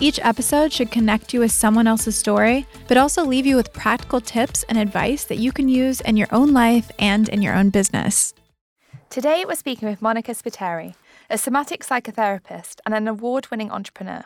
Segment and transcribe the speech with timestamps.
[0.00, 4.20] Each episode should connect you with someone else's story, but also leave you with practical
[4.20, 7.70] tips and advice that you can use in your own life and in your own
[7.70, 8.34] business.
[9.10, 10.94] Today, we're speaking with Monica Spiteri,
[11.30, 14.24] a somatic psychotherapist and an award winning entrepreneur.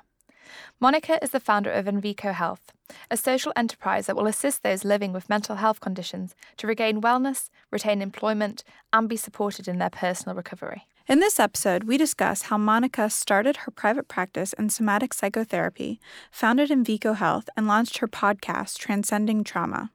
[0.81, 2.73] Monica is the founder of Enveco Health,
[3.11, 7.51] a social enterprise that will assist those living with mental health conditions to regain wellness,
[7.71, 8.63] retain employment,
[8.93, 10.87] and be supported in their personal recovery.
[11.09, 16.01] In this episode, we discuss how Monica started her private practice in somatic psychotherapy,
[16.33, 19.93] founded Enveco Health, and launched her podcast, Transcending Trauma.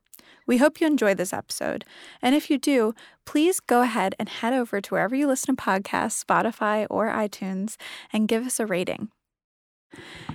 [0.47, 1.83] We hope you enjoy this episode.
[2.21, 2.95] And if you do,
[3.25, 7.75] please go ahead and head over to wherever you listen to podcasts, Spotify or iTunes,
[8.13, 9.09] and give us a rating.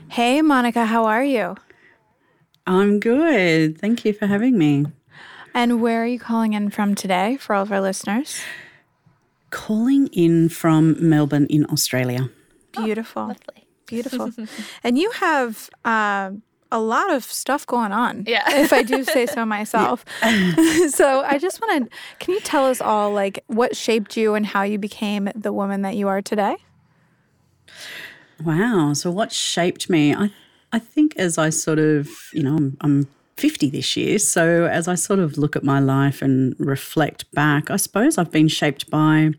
[0.08, 1.56] Hey, Monica, how are you?
[2.66, 3.78] I'm good.
[3.78, 4.84] Thank you for having me.
[5.54, 8.42] And where are you calling in from today for all of our listeners?
[9.56, 12.28] Calling in from Melbourne in Australia.
[12.72, 13.22] Beautiful.
[13.22, 13.66] Oh, lovely.
[13.86, 14.30] Beautiful.
[14.84, 16.32] and you have uh,
[16.70, 18.24] a lot of stuff going on.
[18.26, 18.44] Yeah.
[18.60, 20.04] if I do say so myself.
[20.90, 24.44] so I just want to, can you tell us all like what shaped you and
[24.44, 26.58] how you became the woman that you are today?
[28.44, 28.92] Wow.
[28.92, 30.14] So what shaped me?
[30.14, 30.32] I,
[30.70, 34.18] I think as I sort of, you know, I'm, I'm 50 this year.
[34.18, 38.30] So as I sort of look at my life and reflect back, I suppose I've
[38.30, 39.32] been shaped by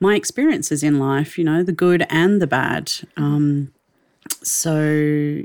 [0.00, 2.92] my experiences in life, you know, the good and the bad.
[3.16, 3.72] Um,
[4.42, 5.42] so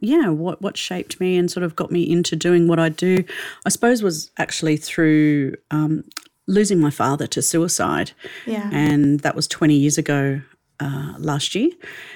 [0.00, 3.24] yeah, what what shaped me and sort of got me into doing what I do,
[3.64, 6.04] I suppose, was actually through um,
[6.46, 8.12] losing my father to suicide.
[8.46, 10.42] Yeah, and that was twenty years ago
[10.80, 11.70] uh, last year,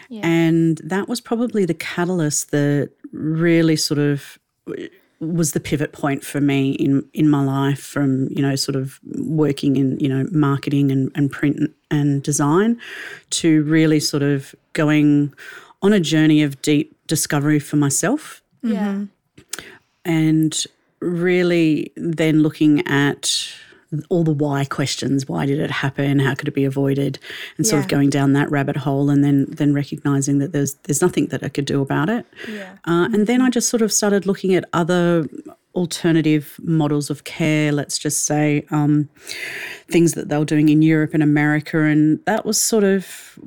[0.09, 0.27] yeah.
[0.27, 4.38] and that was probably the catalyst that really sort of
[5.21, 8.98] was the pivot point for me in in my life from you know sort of
[9.19, 12.81] working in you know marketing and, and print and design
[13.28, 15.34] to really sort of going
[15.82, 18.43] on a journey of deep discovery for myself.
[18.62, 19.04] Yeah.
[20.04, 20.65] And
[21.00, 23.53] really then looking at
[24.09, 25.28] all the why questions.
[25.28, 26.19] Why did it happen?
[26.19, 27.19] How could it be avoided?
[27.56, 31.03] And sort of going down that rabbit hole and then then recognizing that there's there's
[31.03, 32.27] nothing that i could do about it.
[32.49, 32.77] Yeah.
[32.84, 35.28] Uh, and then i just sort of started looking at other
[35.75, 39.09] alternative models of care let's just say um,
[39.87, 41.83] things that they were doing in europe and america.
[41.83, 43.39] And that was sort of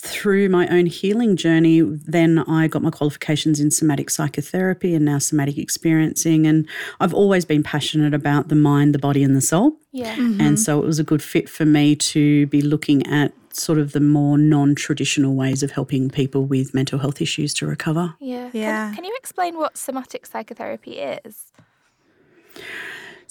[0.00, 5.18] through my own healing journey, then I got my qualifications in somatic psychotherapy and now
[5.18, 6.46] somatic experiencing.
[6.46, 6.66] And
[7.00, 9.76] I've always been passionate about the mind, the body, and the soul.
[9.92, 10.16] Yeah.
[10.16, 10.40] Mm-hmm.
[10.40, 13.92] And so it was a good fit for me to be looking at sort of
[13.92, 18.14] the more non traditional ways of helping people with mental health issues to recover.
[18.20, 18.50] Yeah.
[18.52, 18.86] Yeah.
[18.86, 21.52] Can, can you explain what somatic psychotherapy is?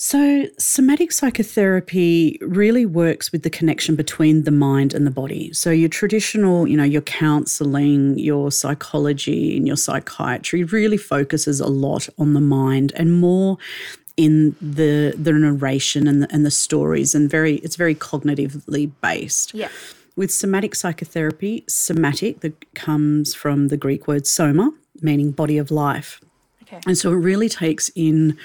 [0.02, 5.52] So, somatic psychotherapy really works with the connection between the mind and the body.
[5.52, 11.68] So, your traditional, you know, your counseling, your psychology, and your psychiatry really focuses a
[11.68, 13.58] lot on the mind and more
[14.16, 19.54] in the the narration and the, and the stories and very it's very cognitively based.
[19.54, 19.68] Yeah.
[20.16, 24.72] With somatic psychotherapy, somatic that comes from the Greek word soma,
[25.02, 26.22] meaning body of life.
[26.72, 26.82] Okay.
[26.86, 28.38] And so it really takes in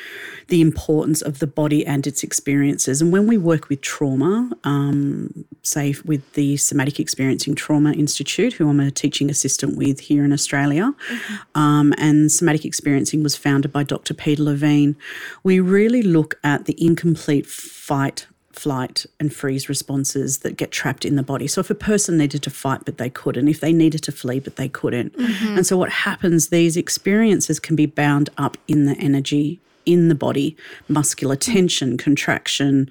[0.49, 3.03] the importance of the body and its experiences.
[3.03, 8.69] And when we work with trauma, um, say with the Somatic Experiencing Trauma Institute, who
[8.69, 11.61] I'm a teaching assistant with here in Australia, mm-hmm.
[11.61, 14.15] um, and Somatic Experiencing was founded by Dr.
[14.15, 14.97] Peter Levine,
[15.43, 21.17] we really look at the incomplete fight flight and freeze responses that get trapped in
[21.17, 21.47] the body.
[21.47, 24.41] So if a person needed to fight but they couldn't, if they needed to flee
[24.41, 25.17] but they couldn't.
[25.17, 25.57] Mm-hmm.
[25.57, 30.15] And so what happens, these experiences can be bound up in the energy in the
[30.15, 30.57] body
[30.89, 32.91] muscular tension, contraction,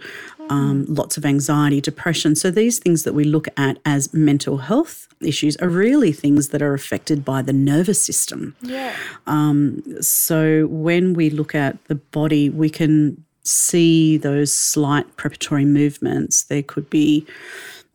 [0.50, 2.36] um, lots of anxiety, depression.
[2.36, 6.62] So, these things that we look at as mental health issues are really things that
[6.62, 8.56] are affected by the nervous system.
[8.62, 8.96] Yeah.
[9.26, 16.44] Um, so, when we look at the body, we can see those slight preparatory movements.
[16.44, 17.26] There could be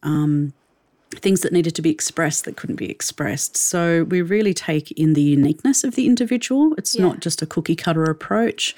[0.02, 0.52] um,
[1.14, 3.56] things that needed to be expressed that couldn't be expressed.
[3.56, 6.74] So we really take in the uniqueness of the individual.
[6.76, 7.06] It's Yeah.
[7.06, 8.74] not just a cookie cutter approach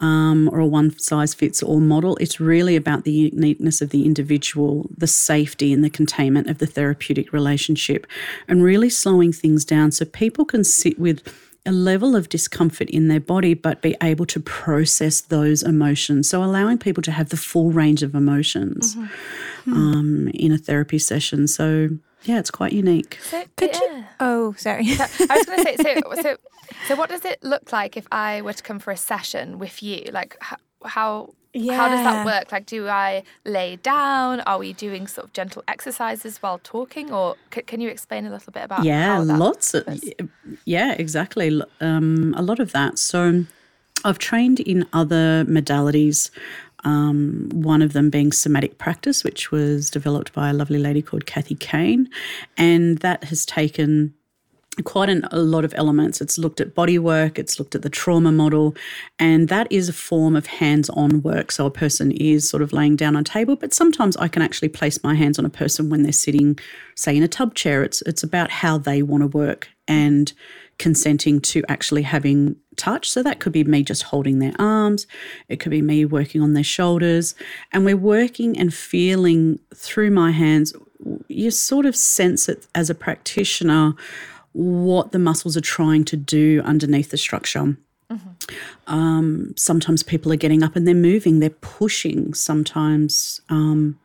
[0.00, 2.16] um, or a one size fits all model.
[2.16, 6.66] It's really about the uniqueness of the individual, the safety and the containment of the
[6.66, 8.06] therapeutic relationship,
[8.48, 11.22] and really slowing things down so people can sit with
[11.68, 16.26] a level of discomfort in their body, but be able to process those emotions.
[16.26, 18.96] So, allowing people to have the full range of emotions
[19.66, 21.46] um, in a therapy session.
[21.46, 21.90] So,
[22.24, 23.18] yeah, it's quite unique.
[23.22, 23.80] So, Could yeah.
[23.80, 24.04] you?
[24.18, 24.86] Oh, sorry.
[24.88, 26.36] I was going to say, so, so,
[26.88, 29.82] so, what does it look like if I were to come for a session with
[29.82, 30.08] you?
[30.10, 30.56] Like, how,
[30.86, 32.52] how, how does that work?
[32.52, 34.40] Like, do I lay down?
[34.40, 38.30] Are we doing sort of gentle exercises while talking, or c- can you explain a
[38.30, 38.84] little bit about?
[38.84, 40.10] yeah, how that lots of, was?
[40.64, 41.60] yeah, exactly.
[41.80, 42.98] Um, a lot of that.
[42.98, 43.44] So,
[44.04, 46.30] I've trained in other modalities.
[46.84, 51.26] Um, one of them being somatic practice, which was developed by a lovely lady called
[51.26, 52.08] Kathy Kain,
[52.56, 54.14] and that has taken
[54.84, 56.20] quite an, a lot of elements.
[56.20, 58.74] It's looked at body work, it's looked at the trauma model,
[59.18, 61.52] and that is a form of hands on work.
[61.52, 64.42] So a person is sort of laying down on a table, but sometimes I can
[64.42, 66.58] actually place my hands on a person when they're sitting,
[66.94, 67.82] say, in a tub chair.
[67.82, 70.32] It's, it's about how they want to work and
[70.78, 73.10] consenting to actually having touch.
[73.10, 75.06] So that could be me just holding their arms,
[75.48, 77.34] it could be me working on their shoulders,
[77.72, 80.72] and we're working and feeling through my hands.
[81.28, 83.94] You sort of sense it as a practitioner
[84.52, 87.76] what the muscles are trying to do underneath the structure.
[88.86, 92.32] Um, sometimes people are getting up and they're moving, they're pushing.
[92.34, 93.98] Sometimes um,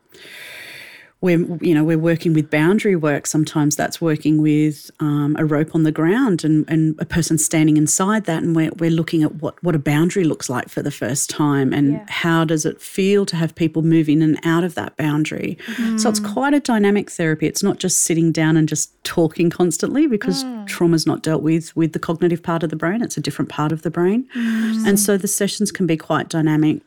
[1.24, 3.26] we're you know we're working with boundary work.
[3.26, 7.78] Sometimes that's working with um, a rope on the ground and, and a person standing
[7.78, 10.92] inside that, and we're we're looking at what what a boundary looks like for the
[10.92, 12.06] first time, and Yeah.
[12.10, 15.58] how does it feel to have people move in and out of that boundary.
[15.68, 15.98] Mm-hmm.
[15.98, 17.48] So it's quite a dynamic therapy.
[17.48, 20.68] It's not just sitting down and just talking constantly because mm.
[20.68, 23.02] trauma's not dealt with with the cognitive part of the brain.
[23.02, 24.86] It's a different part of the brain, mm.
[24.86, 26.82] and so the sessions can be quite dynamic.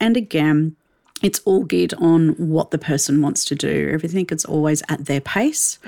[0.00, 0.76] And again,
[1.22, 3.90] it's all geared on what the person wants to do.
[3.92, 5.78] Everything it's always at their pace,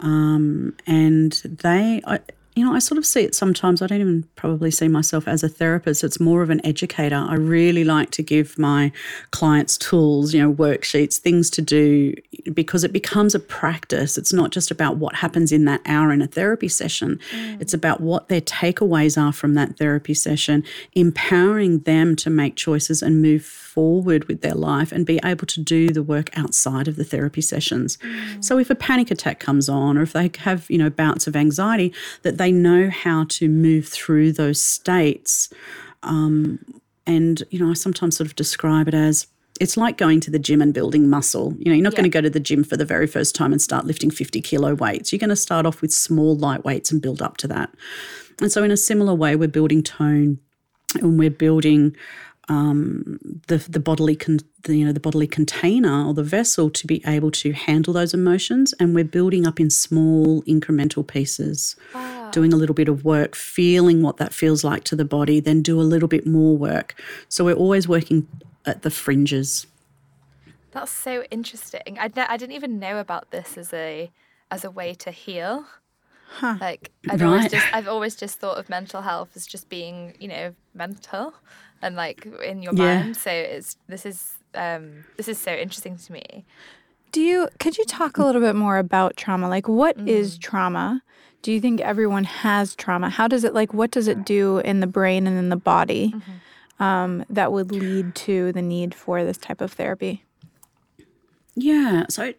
[0.00, 2.20] um, and they, I,
[2.54, 3.82] you know, I sort of see it sometimes.
[3.82, 6.04] I don't even probably see myself as a therapist.
[6.04, 7.16] It's more of an educator.
[7.16, 8.92] I really like to give my
[9.32, 12.14] clients tools, you know, worksheets, things to do,
[12.52, 14.16] because it becomes a practice.
[14.16, 17.18] It's not just about what happens in that hour in a therapy session.
[17.32, 17.60] Mm.
[17.60, 20.62] It's about what their takeaways are from that therapy session,
[20.94, 25.60] empowering them to make choices and move forward with their life and be able to
[25.60, 27.96] do the work outside of the therapy sessions.
[27.96, 28.44] Mm.
[28.44, 31.34] So if a panic attack comes on or if they have, you know, bouts of
[31.34, 31.92] anxiety,
[32.22, 35.48] that they know how to move through those states.
[36.02, 36.58] Um,
[37.06, 39.26] and, you know, I sometimes sort of describe it as
[39.60, 41.54] it's like going to the gym and building muscle.
[41.58, 41.98] You know, you're not Yeah.
[41.98, 44.40] going to go to the gym for the very first time and start lifting 50
[44.40, 45.12] kilo weights.
[45.12, 47.70] You're going to start off with small, light weights and build up to that.
[48.40, 50.38] And so, in a similar way, we're building tone
[51.00, 51.94] and we're building
[52.48, 53.18] um,
[53.48, 57.02] the the bodily con- the, you know the bodily container or the vessel to be
[57.06, 61.76] able to handle those emotions, and we're building up in small incremental pieces.
[62.32, 65.62] Doing a little bit of work, feeling what that feels like to the body, then
[65.62, 67.00] do a little bit more work.
[67.28, 68.26] So we're always working
[68.66, 69.68] at the fringes.
[70.72, 71.96] That's so interesting.
[72.00, 74.10] I, I didn't even know about this as a
[74.50, 75.66] as a way to heal.
[76.42, 77.50] Like I'd always Right.
[77.52, 81.34] just I've always just thought of mental health as just being you know mental
[81.84, 83.02] and like in your Yeah.
[83.02, 83.16] mind.
[83.16, 86.44] So it's this is um, this is so interesting to me.
[87.12, 89.48] Do you could you talk a little bit more about trauma?
[89.48, 91.02] Like what is trauma?
[91.42, 93.10] Do you think everyone has trauma?
[93.10, 96.14] How does it like what does it do in the brain and in the body
[96.80, 100.24] um, that would lead to the need for this type of therapy?
[101.54, 102.06] Yeah.
[102.08, 102.32] So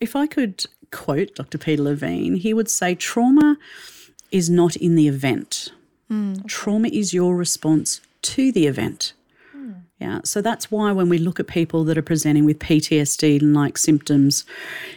[0.00, 1.58] if I could quote Dr.
[1.58, 3.56] Peter Levine, he would say trauma
[4.32, 5.72] is not in the event.
[6.46, 8.00] Trauma is your response
[8.34, 9.12] to the event.
[9.98, 13.54] Yeah, so that's why when we look at people that are presenting with PTSD and
[13.54, 14.44] like symptoms,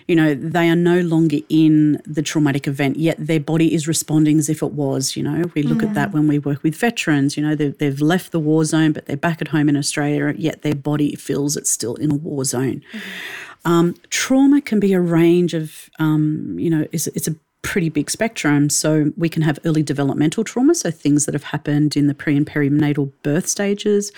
[0.09, 4.39] you know, they are no longer in the traumatic event, yet their body is responding
[4.39, 5.15] as if it was.
[5.15, 8.01] You know, we look at that when we work with veterans, you know, they've, they've
[8.01, 11.55] left the war zone, but they're back at home in Australia, yet their body feels
[11.55, 12.83] it's still in a war zone.
[13.63, 18.09] Um, trauma can be a range of, um, you know, it's, it's a pretty big
[18.09, 18.69] spectrum.
[18.69, 22.37] So we can have early developmental trauma, so things that have happened in the pre
[22.37, 24.11] and perinatal birth stages.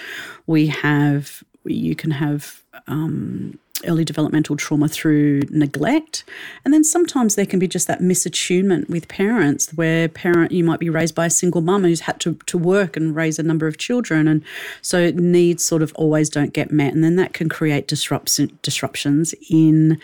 [0.47, 6.23] We have, you can have um, early developmental trauma through neglect.
[6.63, 10.79] And then sometimes there can be just that misattunement with parents where parent you might
[10.79, 13.67] be raised by a single mum who's had to, to work and raise a number
[13.67, 14.27] of children.
[14.27, 14.43] And
[14.81, 16.93] so needs sort of always don't get met.
[16.93, 19.99] And then that can create disruption, disruptions in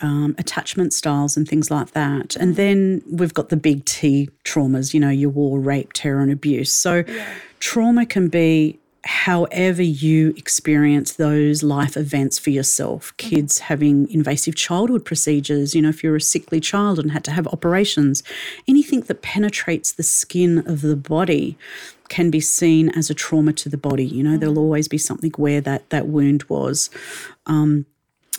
[0.00, 2.36] um, attachment styles and things like that.
[2.36, 6.32] And then we've got the big T traumas, you know, your war, rape, terror, and
[6.32, 6.72] abuse.
[6.72, 7.34] So yeah.
[7.60, 13.12] trauma can be however you experience those life events for yourself.
[13.16, 13.28] Mm-hmm.
[13.28, 17.32] Kids having invasive childhood procedures, you know, if you're a sickly child and had to
[17.32, 18.22] have operations,
[18.68, 21.56] anything that penetrates the skin of the body
[22.08, 24.04] can be seen as a trauma to the body.
[24.04, 24.40] You know, mm-hmm.
[24.40, 26.90] there'll always be something where that that wound was.
[27.46, 27.86] Um,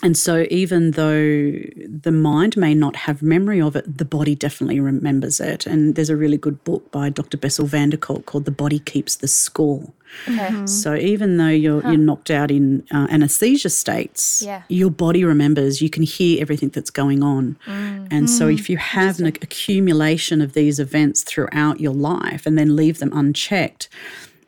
[0.02, 1.52] and so, even though
[1.86, 5.66] the mind may not have memory of it, the body definitely remembers it.
[5.66, 7.36] And there's a really good book by Dr.
[7.36, 9.92] Bessel van der Kolk called The Body Keeps the Score.
[10.28, 10.36] Okay.
[10.36, 10.66] Mm-hmm.
[10.66, 11.90] So, even though you're, huh.
[11.90, 14.62] you're knocked out in uh, anesthesia states, yeah.
[14.68, 15.80] your body remembers.
[15.80, 17.56] You can hear everything that's going on.
[17.64, 18.08] Mm.
[18.10, 18.28] And mm.
[18.28, 22.98] so, if you have an accumulation of these events throughout your life and then leave
[22.98, 23.88] them unchecked,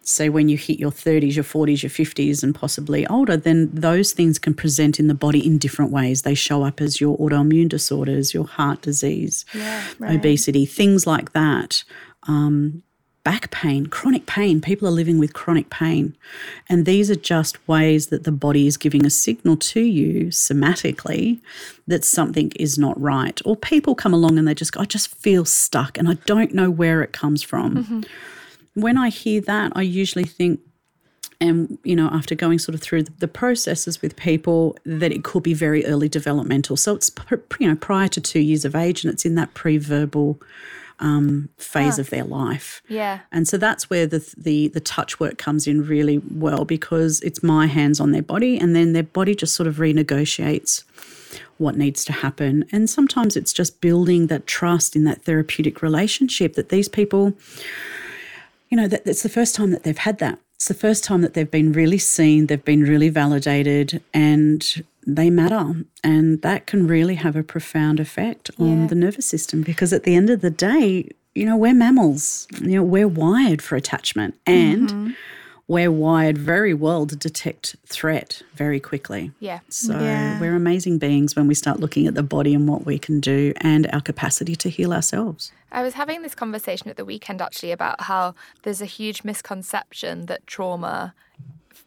[0.06, 4.12] say when you hit your 30s, your 40s, your 50s, and possibly older, then those
[4.12, 6.22] things can present in the body in different ways.
[6.22, 10.16] They show up as your autoimmune disorders, your heart disease, yeah, right.
[10.16, 11.82] obesity, things like that.
[12.28, 12.84] Um,
[13.24, 14.60] back pain, chronic pain.
[14.60, 16.16] People are living with chronic pain.
[16.68, 21.40] And these are just ways that the body is giving a signal to you somatically
[21.88, 23.40] that something is not right.
[23.44, 26.54] Or people come along and they just go, I just feel stuck and I don't
[26.54, 27.76] know where it comes from.
[27.76, 28.02] Mm-hmm
[28.76, 30.60] when I hear that, I usually think,
[31.40, 35.42] and you know, after going sort of through the processes with people, that it could
[35.42, 36.76] be very early developmental.
[36.76, 37.10] So it's
[37.58, 40.40] you know prior to two years of age, and it's in that pre-verbal
[40.98, 42.82] um, phase of their life.
[42.88, 43.20] Yeah.
[43.32, 47.42] And so that's where the, the the touch work comes in really well because it's
[47.42, 50.84] my hands on their body, and then their body just sort of renegotiates
[51.58, 52.66] what needs to happen.
[52.72, 57.32] And sometimes it's just building that trust in that therapeutic relationship that these people
[58.68, 60.38] you know, that, it's the first time that they've had that.
[60.54, 65.30] It's the first time that they've been really seen, they've been really validated, and they
[65.30, 65.84] matter.
[66.02, 68.86] And that can really have a profound effect on yeah.
[68.88, 72.76] the nervous system because at the end of the day, you know, we're mammals, you
[72.76, 74.34] know, we're wired for attachment.
[74.46, 75.10] And mm-hmm
[75.68, 79.32] we're wired very well to detect threat very quickly.
[79.40, 79.60] Yeah.
[79.68, 80.38] So yeah.
[80.40, 83.52] we're amazing beings when we start looking at the body and what we can do
[83.58, 85.50] and our capacity to heal ourselves.
[85.72, 90.26] I was having this conversation at the weekend actually about how there's a huge misconception
[90.26, 91.14] that trauma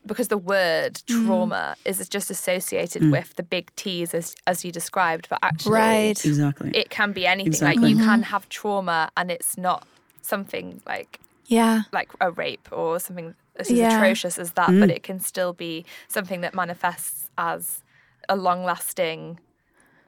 [0.05, 1.25] because the word mm.
[1.25, 1.89] trauma mm.
[1.89, 3.11] is just associated mm.
[3.11, 6.25] with the big T's as, as you described, but actually right.
[6.25, 6.71] exactly.
[6.73, 7.47] it can be anything.
[7.47, 7.81] Exactly.
[7.81, 8.05] Like you mm-hmm.
[8.05, 9.87] can have trauma and it's not
[10.21, 13.97] something like yeah like a rape or something as yeah.
[13.97, 14.79] atrocious as that, mm.
[14.79, 17.83] but it can still be something that manifests as
[18.27, 19.39] a long lasting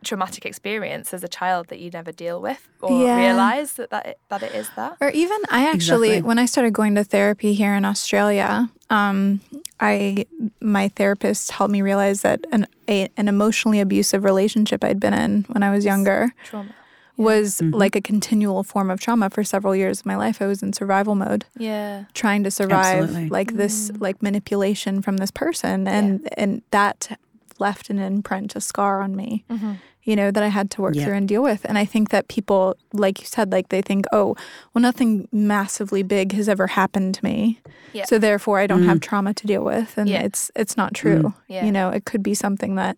[0.04, 3.18] traumatic experience as a child that you never deal with or yeah.
[3.18, 4.98] realize that that it, that it is that.
[5.00, 6.28] Or even I actually exactly.
[6.28, 9.42] when I started going to therapy here in Australia, um,
[9.80, 10.26] I
[10.60, 15.44] my therapist helped me realize that an a, an emotionally abusive relationship I'd been in
[15.50, 16.34] when I was younger.
[16.46, 16.74] Trauma
[17.18, 17.76] was mm-hmm.
[17.76, 20.42] like a continual form of trauma for several years of my life.
[20.42, 21.46] I was in survival mode.
[21.58, 22.06] Yeah.
[22.14, 23.30] Trying to survive Absolutely.
[23.30, 24.02] like this mm.
[24.02, 26.30] like manipulation from this person and yeah.
[26.38, 27.20] and that
[27.60, 29.46] left an imprint, a scar on me.
[29.50, 29.74] Mm-hmm.
[30.04, 31.06] You know, that I had to work yeah.
[31.06, 31.64] through and deal with.
[31.66, 34.36] And I think that people, like you said, like they think, oh,
[34.74, 37.60] well, nothing massively big has ever happened to me.
[37.94, 38.06] Yeah.
[38.06, 38.90] So therefore I don't mm-hmm.
[38.90, 39.96] have trauma to deal with.
[40.00, 41.36] And it's it's not true.
[41.52, 41.66] Mm.
[41.66, 42.98] You know, it could be something that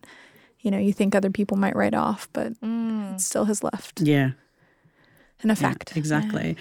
[0.63, 3.13] you know, you think other people might write off, but mm.
[3.13, 4.01] it still has left.
[4.01, 4.31] Yeah.
[5.41, 5.91] An effect.
[5.91, 6.57] Yeah, exactly.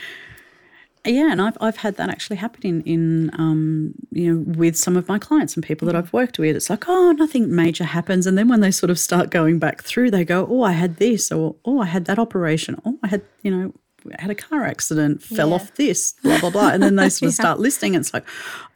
[1.06, 1.12] Yeah.
[1.12, 1.32] yeah.
[1.32, 5.08] and I've, I've had that actually happen in, in um, you know, with some of
[5.08, 5.92] my clients and people mm.
[5.92, 6.56] that I've worked with.
[6.56, 8.26] It's like, oh, nothing major happens.
[8.26, 10.96] And then when they sort of start going back through, they go, oh, I had
[10.96, 12.80] this, or oh, I had that operation.
[12.84, 13.72] Oh, I had, you know,
[14.18, 15.54] had a car accident, fell yeah.
[15.54, 16.68] off this, blah, blah, blah.
[16.68, 17.42] And then they sort of yeah.
[17.42, 17.94] start listing.
[17.94, 18.24] It's like,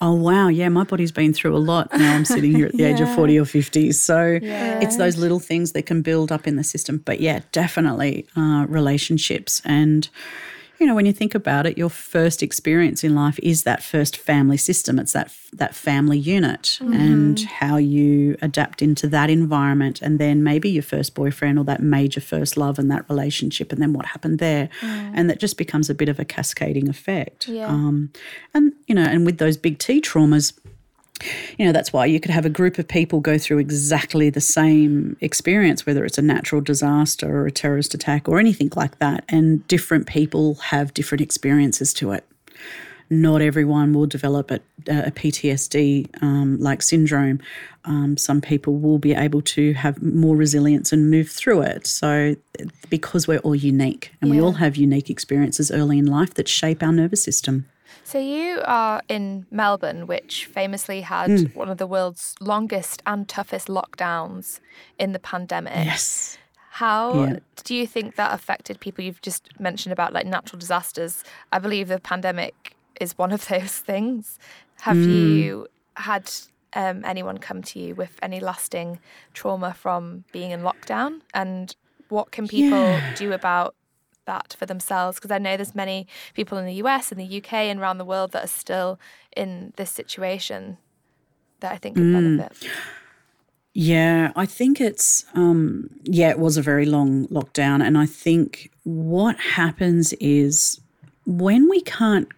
[0.00, 1.92] oh, wow, yeah, my body's been through a lot.
[1.92, 2.94] Now I'm sitting here at the yeah.
[2.94, 3.92] age of 40 or 50.
[3.92, 6.98] So it's those little things that can build up in the system.
[7.04, 10.08] But yeah, definitely uh, relationships and
[10.78, 14.16] you know, when you think about it, your first experience in life is that first
[14.16, 14.98] family system.
[14.98, 16.92] It's that that family unit mm-hmm.
[16.92, 21.82] and how you adapt into that environment, and then maybe your first boyfriend or that
[21.82, 25.12] major first love and that relationship, and then what happened there, mm.
[25.14, 27.48] and that just becomes a bit of a cascading effect.
[27.48, 27.68] Yeah.
[27.68, 28.10] Um,
[28.52, 30.52] and you know, and with those big T traumas
[31.58, 34.40] you know, that's why you could have a group of people go through exactly the
[34.40, 39.24] same experience, whether it's a natural disaster or a terrorist attack or anything like that.
[39.28, 42.24] And different people have different experiences to it.
[43.08, 47.40] Not everyone will develop a, a PTSD um, like syndrome.
[47.84, 51.86] Um, some people will be able to have more resilience and move through it.
[51.86, 52.34] So,
[52.90, 54.36] because we're all unique and yeah.
[54.36, 57.66] we all have unique experiences early in life that shape our nervous system.
[58.04, 61.54] So you are in Melbourne, which famously had mm.
[61.54, 64.60] one of the world's longest and toughest lockdowns
[64.98, 65.84] in the pandemic.
[65.86, 66.38] Yes.
[66.70, 67.38] How Yeah.
[67.64, 69.02] do you think that affected people?
[69.04, 71.24] You've just mentioned about like natural disasters.
[71.50, 74.38] I believe the pandemic is one of those things.
[74.82, 76.30] Have you had
[76.74, 78.98] um, anyone come to you with any lasting
[79.32, 81.22] trauma from being in lockdown?
[81.32, 81.74] And
[82.08, 83.14] what can people Yeah.
[83.14, 83.74] do about
[84.26, 85.16] that for themselves?
[85.16, 88.04] Because I know there's many people in the US and the UK and around the
[88.04, 88.98] world that are still
[89.36, 90.78] in this situation
[91.60, 92.70] that I think could benefit.
[93.72, 98.70] Yeah, I think it's um yeah, it was a very long lockdown and I think
[98.84, 100.80] what happens is
[101.26, 102.28] when we can't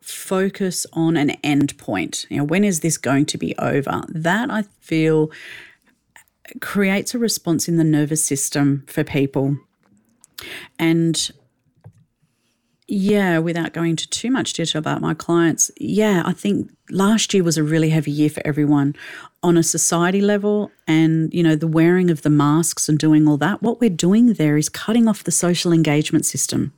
[0.00, 4.02] focus on an end point, you know, when is this going to be over?
[4.08, 5.30] That I feel
[6.60, 9.58] creates a response in the nervous system for people.
[10.78, 11.30] And
[12.88, 17.42] yeah, without going into too much detail about my clients, yeah, I think last year
[17.42, 18.94] was a really heavy year for everyone
[19.42, 20.70] on a society level.
[20.86, 24.34] And, you know, the wearing of the masks and doing all that, what we're doing
[24.34, 26.72] there is cutting off the social engagement system.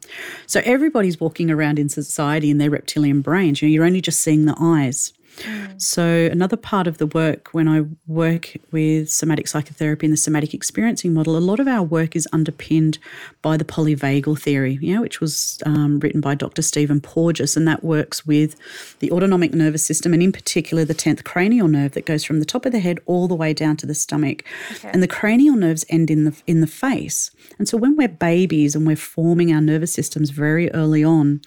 [0.46, 3.60] So everybody's walking around in society in their reptilian brains.
[3.60, 5.12] You know, you're only just seeing the eyes.
[5.76, 10.54] So, another part of the work when I work with somatic psychotherapy and the somatic
[10.54, 12.98] experiencing model, a lot of our work is underpinned
[13.42, 16.62] by the polyvagal theory, you know, which was um, written by Dr.
[16.62, 18.56] Stephen Porges, and that works with
[18.98, 22.46] the autonomic nervous system and, in particular, the 10th cranial nerve that goes from the
[22.46, 24.44] top of the head all the way down to the stomach.
[24.92, 27.30] And the cranial nerves end in the in the face.
[27.58, 31.40] And so, when we're babies and we're forming our nervous systems very early on,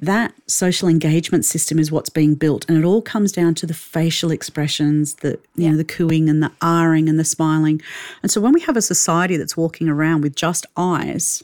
[0.00, 3.74] that social engagement system is what's being built, and it all comes down to the
[3.74, 7.82] facial expressions, the you know the cooing and the ahring and the smiling.
[8.22, 11.42] And so when we have a society that's walking around with just eyes,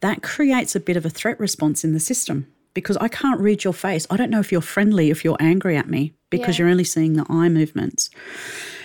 [0.00, 3.64] that creates a bit of a threat response in the system because I can't read
[3.64, 4.06] your face.
[4.10, 6.64] I don't know if you're friendly, if you're angry at me because Yeah.
[6.64, 8.10] you're only seeing the eye movements.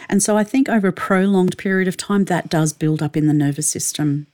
[0.09, 3.27] And so I think over a prolonged period of time that does build up in
[3.27, 4.27] the nervous system.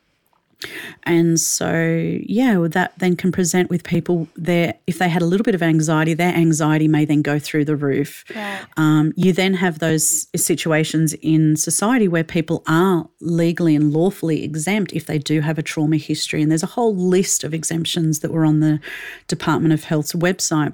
[1.03, 1.81] And so,
[2.25, 4.73] yeah, well, that then can present with people there.
[4.87, 7.75] If they had a little bit of anxiety, their anxiety may then go through the
[7.75, 8.25] roof.
[8.35, 8.61] Right.
[8.75, 14.91] Um, you then have those situations in society where people are legally and lawfully exempt
[14.93, 16.41] if they do have a trauma history.
[16.41, 18.79] And there's a whole list of exemptions that were on the
[19.27, 20.74] Department of Health's website.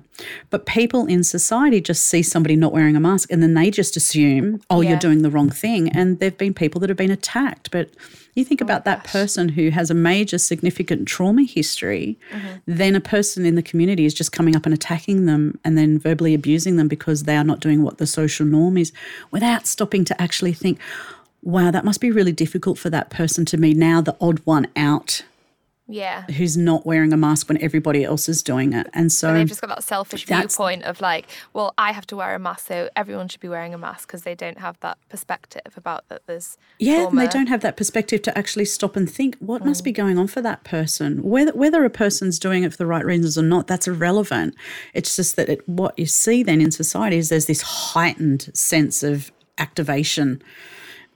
[0.50, 3.96] But people in society just see somebody not wearing a mask and then they just
[3.96, 4.92] assume, oh, Yeah.
[4.92, 5.90] you're doing the wrong thing.
[5.90, 7.70] And there have been people that have been attacked.
[7.72, 7.90] But
[8.36, 12.58] you think oh about that person who has a major significant trauma history, mm-hmm.
[12.66, 15.98] then a person in the community is just coming up and attacking them and then
[15.98, 18.92] verbally abusing them because they are not doing what the social norm is
[19.32, 20.80] without stopping to actually think,
[21.42, 24.68] wow, that must be really difficult for that person to be now the odd one
[24.76, 25.24] out
[25.88, 26.24] Yeah.
[26.24, 28.88] who's not wearing a mask when everybody else is doing it.
[28.94, 32.16] And so And they've just got that selfish viewpoint of like, well, I have to
[32.16, 34.98] wear a mask, so everyone should be wearing a mask because they don't have that
[35.10, 39.10] perspective about that there's Yeah, and they don't have that perspective to actually stop and
[39.10, 39.98] think what must be mm.
[39.98, 41.22] going on for that person.
[41.22, 44.56] Whether whether a person's doing it for the right reasons or not, that's irrelevant.
[44.94, 49.04] It's just that it, what you see then in society is there's this heightened sense
[49.04, 50.42] of activation.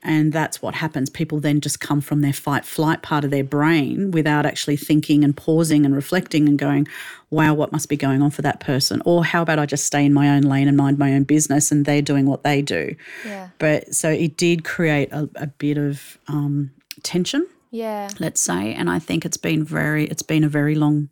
[0.02, 1.10] And that's what happens.
[1.10, 5.24] People then just come from their fight flight part of their brain without actually thinking
[5.24, 6.88] and pausing and reflecting and going,
[7.30, 9.02] wow, what must be going on for that person?
[9.04, 11.70] Or how about I just stay in my own lane and mind my own business
[11.70, 12.94] and they're doing what they do?
[13.24, 13.50] Yeah.
[13.58, 16.70] But so it did create a, a bit of um,
[17.02, 18.08] tension, Yeah.
[18.18, 21.08] let's say, and I think it's been very, it's been a very long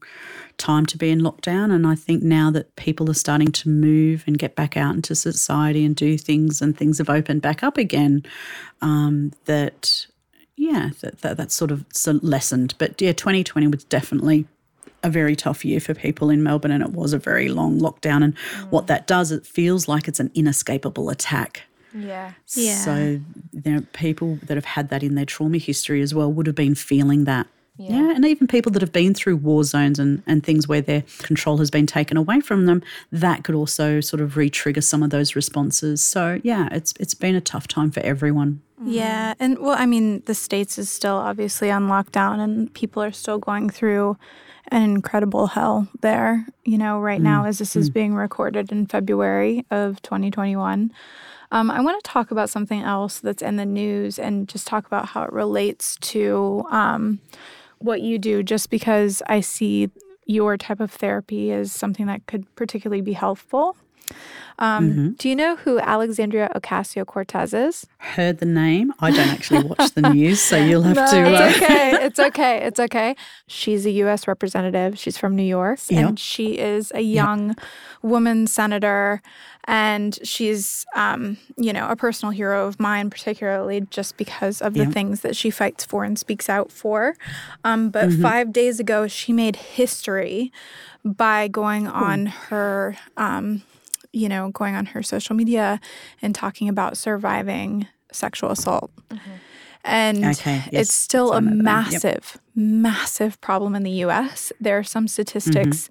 [0.56, 4.24] time to be in lockdown, and I think now that people are starting to move
[4.26, 7.78] and get back out into society and do things, and things have opened back up
[7.78, 8.24] again,
[8.82, 10.06] um, that
[10.56, 12.74] yeah, that, that that's sort of sort of lessened.
[12.78, 14.46] But yeah, 2020 was definitely
[15.04, 18.24] a very tough year for people in Melbourne, and it was a very long lockdown.
[18.24, 18.38] And
[18.70, 21.62] what that does, it feels like it's an inescapable attack.
[21.94, 22.32] Yeah.
[22.54, 22.76] Yeah.
[22.76, 23.20] So
[23.52, 26.56] there are people that have had that in their trauma history as well would have
[26.56, 27.46] been feeling that.
[27.76, 27.90] Yeah.
[27.90, 28.14] Yeah.
[28.16, 31.58] and even people that have been through war zones and, and things where their control
[31.58, 35.36] has been taken away from them, that could also sort of re-trigger some of those
[35.36, 36.04] responses.
[36.04, 38.62] So yeah, it's it's been a tough time for everyone.
[38.80, 38.90] Mm-hmm.
[38.90, 39.34] Yeah.
[39.38, 43.38] And well, I mean, the States is still obviously on lockdown and people are still
[43.38, 44.16] going through
[44.70, 47.48] an incredible hell there, you know, right now mm.
[47.48, 47.94] as this is mm.
[47.94, 50.92] being recorded in February of 2021.
[51.50, 54.86] Um, I want to talk about something else that's in the news and just talk
[54.86, 57.20] about how it relates to um,
[57.78, 59.90] what you do, just because I see
[60.26, 63.76] your type of therapy as something that could particularly be helpful.
[64.60, 65.08] Um, mm-hmm.
[65.12, 67.86] Do you know who Alexandria Ocasio Cortez is?
[67.98, 68.92] Heard the name.
[68.98, 71.36] I don't actually watch the news, so you'll have no, to.
[71.36, 71.48] Uh...
[71.48, 71.88] It's okay.
[72.08, 72.58] It's okay.
[72.64, 73.16] It's okay.
[73.46, 74.26] She's a U.S.
[74.26, 74.98] representative.
[74.98, 76.08] She's from New York, yep.
[76.08, 77.60] and she is a young yep.
[78.02, 79.22] woman senator.
[79.64, 84.84] And she's, um, you know, a personal hero of mine, particularly just because of the
[84.84, 84.92] yep.
[84.92, 87.14] things that she fights for and speaks out for.
[87.64, 88.22] Um, but mm-hmm.
[88.22, 90.50] five days ago, she made history
[91.04, 93.62] by going on her um,
[94.12, 95.80] you know, going on her social media
[96.22, 98.90] and talking about surviving sexual assault.
[99.10, 99.30] Mm-hmm.
[99.84, 100.68] And okay, yes.
[100.72, 102.40] it's still a massive, yep.
[102.54, 104.52] massive problem in the US.
[104.60, 105.88] There are some statistics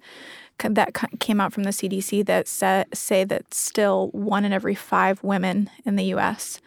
[0.58, 0.74] mm-hmm.
[0.74, 5.22] that came out from the CDC that say, say that still one in every five
[5.24, 6.60] women in the US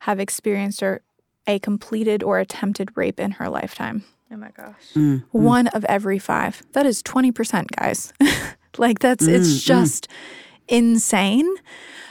[0.00, 1.00] have experienced or
[1.46, 4.04] a completed or attempted rape in her lifetime.
[4.30, 4.92] Oh my gosh.
[4.94, 5.42] Mm-hmm.
[5.42, 6.62] One of every five.
[6.72, 8.12] That is 20%, guys.
[8.78, 9.64] like that's, it's mm, mm.
[9.64, 10.08] just
[10.68, 11.48] insane.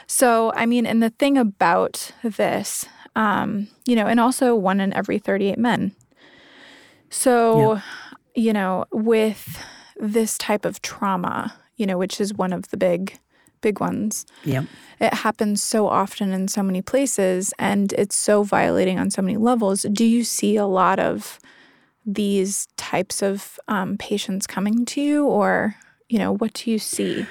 [0.08, 4.94] So, I mean, and the thing about this, um, you know, and also one in
[4.94, 5.96] every 38 men.
[7.10, 7.82] So, yeah.
[8.36, 9.60] you know, with
[9.98, 13.20] this type of trauma, you know, which is one of the big,
[13.62, 14.26] big ones.
[14.44, 14.66] Yep.
[15.00, 19.38] It happens so often in so many places and it's so violating on so many
[19.38, 19.84] levels.
[19.84, 21.40] Do you see a lot of
[22.06, 25.76] these types of um, patients coming to you or,
[26.08, 27.26] you know, what do you see?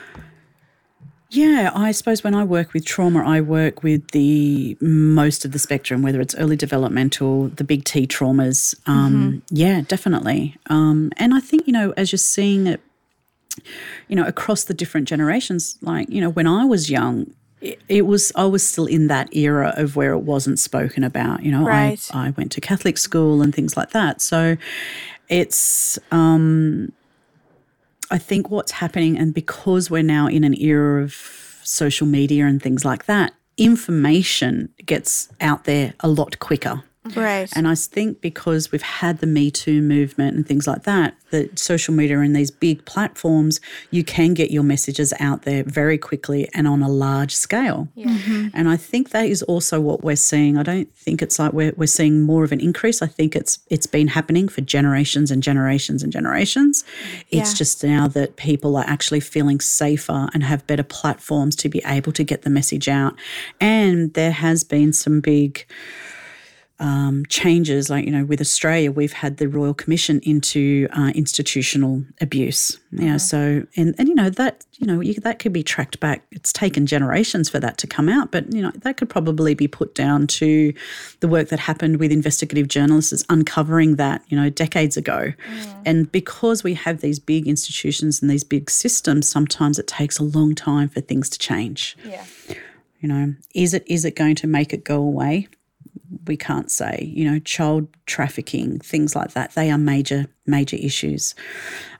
[1.35, 5.59] Yeah, I suppose when I work with trauma, I work with the most of the
[5.59, 8.75] spectrum, whether it's early developmental, the big T traumas.
[8.87, 9.39] Um, mm-hmm.
[9.51, 10.57] Yeah, definitely.
[10.67, 12.81] Um, and I think, you know, as you're seeing it,
[14.07, 18.03] you know, across the different generations, like, you know, when I was young, it, it
[18.03, 21.43] was I was still in that era of where it wasn't spoken about.
[21.43, 21.99] You know, right.
[22.13, 24.21] I, I went to Catholic school and things like that.
[24.23, 24.57] So
[25.29, 26.93] it's um,
[28.11, 31.15] I think what's happening, and because we're now in an era of
[31.63, 36.83] social media and things like that, information gets out there a lot quicker.
[37.15, 37.51] Right.
[37.55, 41.59] And I think because we've had the Me Too movement and things like that, that
[41.59, 46.49] social media and these big platforms, you can get your messages out there very quickly
[46.55, 47.89] and on a large scale.
[47.95, 48.07] Yeah.
[48.07, 48.49] Mm-hmm.
[48.55, 50.57] And I think that is also what we're seeing.
[50.57, 53.03] I don't think it's like we're, we're seeing more of an increase.
[53.03, 56.85] I think it's it's been happening for generations and generations and generations.
[57.29, 57.41] Yeah.
[57.41, 61.83] It's just now that people are actually feeling safer and have better platforms to be
[61.85, 63.15] able to get the message out.
[63.61, 65.67] And there has been some big
[66.81, 72.05] um, changes, like, you know, with Australia, we've had the Royal Commission into uh, institutional
[72.21, 72.79] abuse.
[72.91, 75.99] You know, so, and, and, you know, that, you know, you, that could be tracked
[76.01, 76.25] back.
[76.31, 79.67] It's taken generations for that to come out, but, you know, that could probably be
[79.67, 80.73] put down to
[81.21, 85.33] the work that happened with investigative journalists uncovering that, you know, decades ago.
[85.49, 85.83] Mm.
[85.87, 90.25] And because we have these big institutions and these big systems, sometimes it takes a
[90.25, 91.97] long time for things to change.
[92.05, 92.25] Yeah.
[93.01, 95.49] You know, is it is it going to make it go away?
[96.27, 97.11] We can't say.
[97.15, 101.35] You know, child trafficking, things like that, they are major, major issues.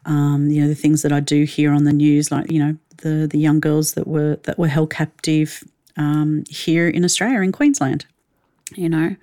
[0.07, 2.77] Um, you know, the things that I do hear on the news, like you know,
[2.99, 5.65] the the young girls that were that were held captive
[5.97, 8.07] um, here in Australia, in Queensland.
[8.75, 9.17] You know,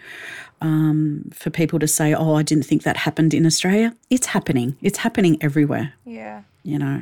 [0.61, 4.77] um, for people to say, "Oh, I didn't think that happened in Australia," it's happening.
[4.81, 5.93] It's happening everywhere.
[6.05, 6.43] Yeah.
[6.63, 7.01] You know,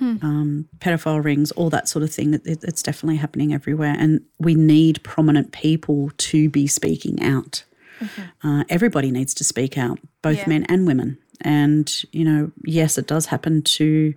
[0.00, 0.16] hmm.
[0.22, 2.34] um, pedophile rings, all that sort of thing.
[2.34, 3.94] It, it's definitely happening everywhere.
[3.96, 7.62] And we need prominent people to be speaking out.
[8.00, 8.48] Mm-hmm.
[8.48, 10.48] Uh, everybody needs to speak out, both yeah.
[10.48, 11.18] men and women.
[11.42, 14.14] And, you know, yes, it does happen to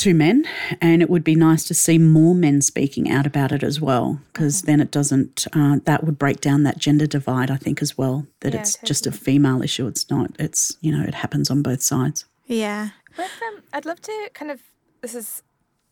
[0.00, 0.46] to men
[0.80, 4.18] and it would be nice to see more men speaking out about it as well
[4.32, 4.66] because mm-hmm.
[4.66, 8.26] then it doesn't uh, that would break down that gender divide i think as well
[8.40, 8.86] that yeah, it's totally.
[8.86, 12.90] just a female issue it's not it's you know it happens on both sides yeah
[13.18, 14.60] um, I'd love to kind of
[15.00, 15.42] this is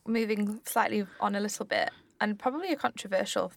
[0.06, 3.52] moving slightly on a little bit and probably a controversial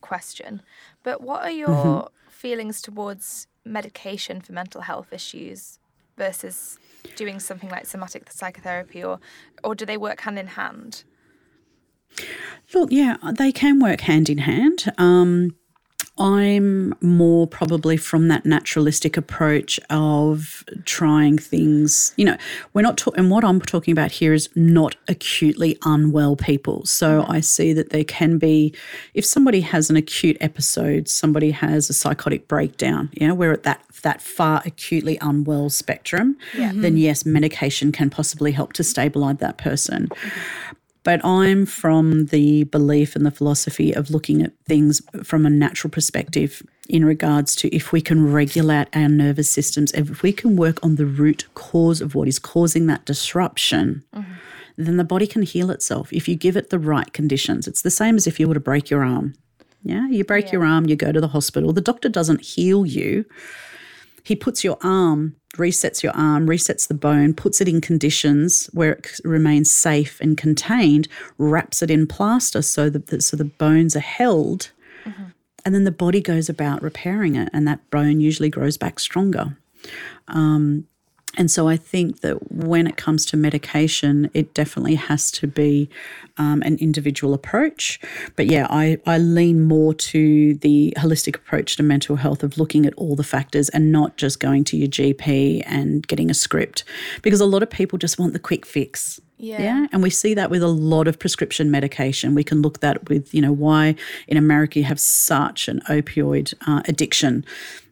[0.00, 0.62] question,
[1.02, 2.28] but what are your mm-hmm.
[2.28, 5.78] feelings towards medication for mental health issues
[6.16, 6.78] versus
[7.14, 9.20] doing something like somatic psychotherapy or
[9.62, 11.04] or do they work hand in hand?
[12.72, 14.92] Look, yeah, they can work hand in hand.
[14.96, 15.56] Um,
[16.18, 22.14] I'm more probably from that naturalistic approach of trying things.
[22.16, 22.36] You know,
[22.72, 26.86] we're not talking, and what I'm talking about here is not acutely unwell people.
[26.86, 27.32] So mm-hmm.
[27.32, 28.74] I see that there can be,
[29.12, 33.64] if somebody has an acute episode, somebody has a psychotic breakdown, you know, we're at
[33.64, 36.70] that that far acutely unwell spectrum, yeah.
[36.74, 40.08] then yes, medication can possibly help to stabilize that person.
[40.08, 40.76] Mm-hmm.
[41.06, 45.88] But I'm from the belief and the philosophy of looking at things from a natural
[45.88, 50.82] perspective in regards to if we can regulate our nervous systems, if we can work
[50.82, 54.32] on the root cause of what is causing that disruption, mm-hmm.
[54.76, 57.68] then the body can heal itself if you give it the right conditions.
[57.68, 59.34] It's the same as if you were to break your arm.
[59.84, 60.54] Yeah, you break yeah.
[60.54, 61.72] your arm, you go to the hospital.
[61.72, 63.26] The doctor doesn't heal you.
[64.24, 68.92] He puts your arm, resets your arm, resets the bone, puts it in conditions where
[68.92, 73.96] it remains safe and contained, wraps it in plaster so that the, so the bones
[73.96, 74.70] are held,
[75.04, 75.24] mm-hmm.
[75.64, 79.56] and then the body goes about repairing it, and that bone usually grows back stronger.
[80.28, 80.86] Um,
[81.36, 85.88] and so I think that when it comes to medication, it definitely has to be
[86.38, 88.00] um, an individual approach.
[88.36, 92.86] But yeah, I, I lean more to the holistic approach to mental health of looking
[92.86, 96.84] at all the factors and not just going to your GP and getting a script
[97.22, 99.20] because a lot of people just want the quick fix.
[99.38, 99.62] Yeah.
[99.62, 99.86] yeah.
[99.92, 102.34] And we see that with a lot of prescription medication.
[102.34, 103.94] We can look that with, you know, why
[104.26, 107.44] in America you have such an opioid uh, addiction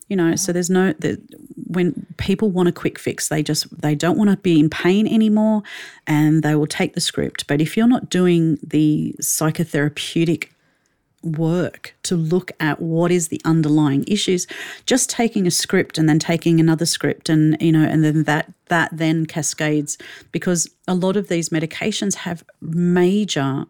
[0.09, 1.21] you know so there's no the,
[1.67, 5.07] when people want a quick fix they just they don't want to be in pain
[5.07, 5.63] anymore
[6.07, 7.47] and they will take the script.
[7.47, 10.49] But if you're not doing the psychotherapeutic
[11.23, 14.47] work to look at what is the underlying issues
[14.85, 18.53] just taking a script and then taking another script and you know and then that
[18.69, 19.97] that then cascades
[20.33, 23.65] because a lot of these medications have major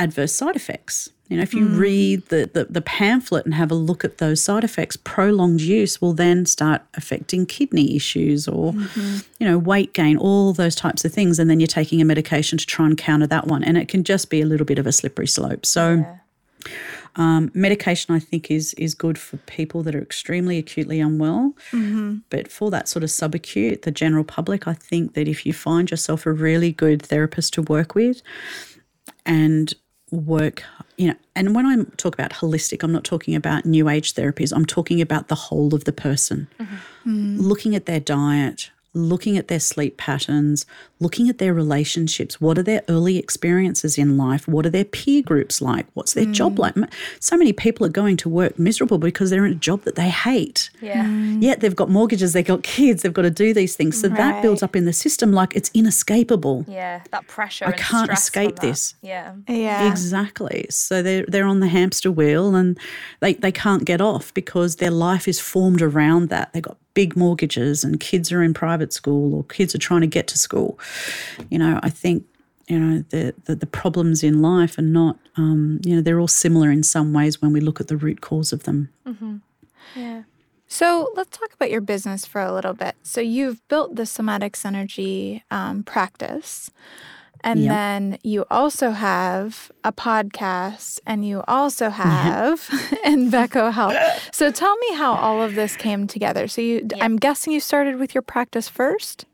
[0.00, 1.78] adverse side effects you know, if you mm.
[1.78, 6.00] read the, the, the, pamphlet and have a look at those side effects, prolonged use
[6.00, 9.18] will then start affecting kidney issues or, mm-hmm.
[9.38, 11.38] you know, weight gain, all those types of things.
[11.38, 13.62] And then you're taking a medication to try and counter that one.
[13.62, 15.64] And it can just be a little bit of a slippery slope.
[15.64, 16.16] So, yeah.
[17.16, 21.54] Um, medication, I think, is is good for people that are extremely acutely unwell.
[21.72, 22.18] Mm-hmm.
[22.28, 25.90] But for that sort of subacute, the general public, I think that if you find
[25.90, 28.22] yourself a really good therapist to work with,
[29.26, 29.74] and
[30.10, 30.62] work,
[30.96, 34.52] you know, and when I talk about holistic, I'm not talking about new age therapies.
[34.54, 37.38] I'm talking about the whole of the person, mm-hmm.
[37.40, 40.66] looking at their diet, looking at their sleep patterns,
[40.98, 42.40] looking at their relationships.
[42.40, 44.48] What are their early experiences in life?
[44.48, 45.86] What are their peer groups like?
[45.94, 46.32] What's their mm.
[46.32, 46.74] job like?
[47.20, 50.08] So many people are going to work miserable because they're in a job that they
[50.08, 50.70] hate.
[50.80, 51.04] Yeah.
[51.04, 51.42] Mm.
[51.42, 54.00] Yet they've got mortgages, they've got kids, they've got to do these things.
[54.00, 54.16] So right.
[54.16, 56.64] that builds up in the system like it's inescapable.
[56.66, 57.66] Yeah, that pressure.
[57.66, 58.94] I can't escape this.
[59.02, 59.34] Yeah.
[59.48, 59.90] Yeah.
[59.90, 60.66] Exactly.
[60.70, 62.78] So they're they're on the hamster wheel and
[63.20, 66.52] they, they can't get off because their life is formed around that.
[66.52, 70.06] They've got big mortgages and kids are in private school or kids are trying to
[70.06, 70.78] get to school.
[71.48, 72.24] You know, I think
[72.68, 76.28] you know the, the, the problems in life are not um, you know they're all
[76.28, 78.90] similar in some ways when we look at the root cause of them.
[79.06, 79.36] Mm-hmm.
[79.96, 80.22] Yeah.
[80.72, 82.94] So let's talk about your business for a little bit.
[83.02, 86.70] So you've built the somatic synergy um, practice.
[87.42, 87.70] And yep.
[87.70, 92.60] then you also have a podcast and you also have
[93.04, 93.96] Enveco Health.
[94.32, 96.48] So tell me how all of this came together.
[96.48, 96.98] So you yep.
[97.00, 99.26] I'm guessing you started with your practice first?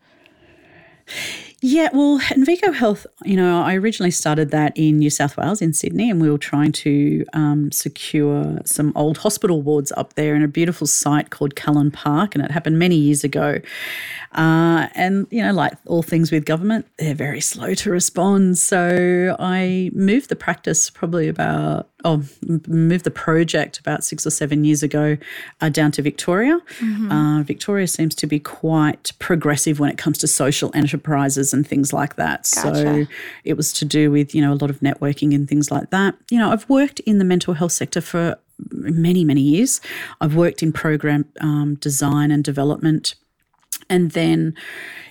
[1.62, 5.72] Yeah, well, Enveco Health, you know, I originally started that in New South Wales, in
[5.72, 10.42] Sydney, and we were trying to um, secure some old hospital wards up there in
[10.42, 13.58] a beautiful site called Callan Park, and it happened many years ago.
[14.32, 18.58] Uh, and, you know, like all things with government, they're very slow to respond.
[18.58, 22.22] So I moved the practice probably about, oh,
[22.68, 25.16] moved the project about six or seven years ago
[25.60, 26.58] uh, down to Victoria.
[26.78, 27.10] Mm-hmm.
[27.10, 31.92] Uh, Victoria seems to be quite progressive when it comes to social enterprises and things
[31.92, 32.48] like that.
[32.54, 32.74] Gotcha.
[32.74, 33.06] So
[33.44, 36.14] it was to do with, you know, a lot of networking and things like that.
[36.30, 38.38] You know, I've worked in the mental health sector for
[38.70, 39.80] many, many years.
[40.20, 43.16] I've worked in program um, design and development
[43.88, 44.55] and then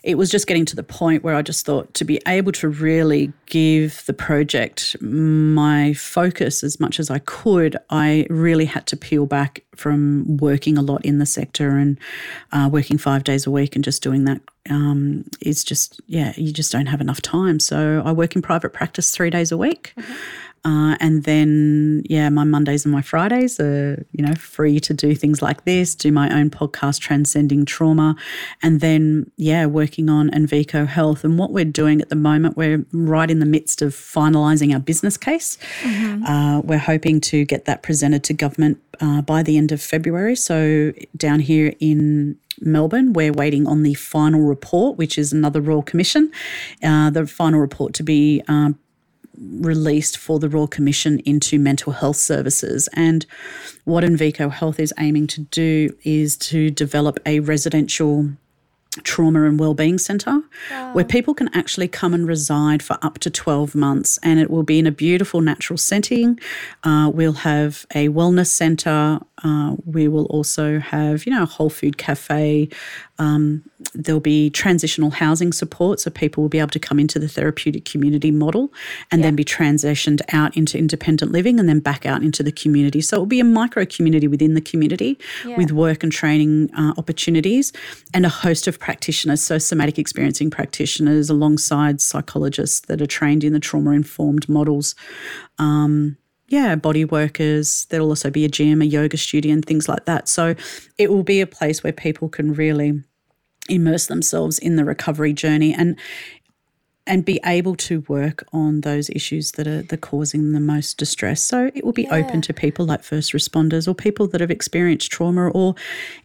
[0.03, 2.69] it was just getting to the point where I just thought to be able to
[2.69, 8.97] really give the project my focus as much as I could, I really had to
[8.97, 11.99] peel back from working a lot in the sector and
[12.51, 16.71] uh, working five days a week and just doing that um, just, yeah, you just
[16.71, 17.59] don't have enough time.
[17.59, 19.93] So I work in private practice three days a week.
[19.97, 20.13] Mm-hmm.
[20.65, 25.13] Uh, and then, yeah, my Mondays and my Fridays are, you know, free to do
[25.13, 28.15] things like this, do my own podcast, Transcending Trauma.
[28.63, 31.23] And then, yeah, working on Enveco Health.
[31.23, 34.79] And what we're doing at the moment, we're right in the midst of finalising our
[34.79, 35.59] business case.
[35.81, 36.25] Mm-hmm.
[36.25, 40.35] Uh, we're hoping to get that presented to government uh, by the end of February.
[40.35, 43.13] So, down here in Melbourne.
[43.13, 46.31] We're waiting on the final report, which is another Royal Commission,
[46.83, 48.79] uh, the final report to be um,
[49.37, 52.89] released for the Royal Commission into mental health services.
[52.93, 53.25] And
[53.83, 58.29] what Enveco Health is aiming to do is to develop a residential
[59.03, 60.93] trauma and wellbeing centre wow.
[60.93, 64.63] where people can actually come and reside for up to 12 months and it will
[64.63, 66.39] be in a beautiful natural setting
[66.83, 71.69] uh, we'll have a wellness centre Uh, we will also have, you know, a whole
[71.69, 72.69] food cafe.
[73.19, 77.27] Um, there'll be transitional housing support, so people will be able to come into the
[77.27, 78.71] therapeutic community model
[79.11, 79.27] and yeah.
[79.27, 83.01] then be transitioned out into independent living and then back out into the community.
[83.01, 85.57] So it will be a micro community within the community yeah.
[85.57, 87.73] with work and training uh, opportunities
[88.13, 93.53] and a host of practitioners, so somatic experiencing practitioners alongside psychologists that are trained in
[93.53, 94.95] the trauma informed models.
[95.59, 97.85] Um, yeah, body workers.
[97.89, 100.27] There'll also be a gym, a yoga studio, and things like that.
[100.27, 100.55] So
[100.97, 103.03] it will be a place where people can really
[103.67, 105.97] immerse themselves in the recovery journey and
[107.07, 111.43] and be able to work on those issues that are the causing the most distress.
[111.43, 112.15] So it will be yeah.
[112.15, 115.75] open to people like first responders or people that have experienced trauma or,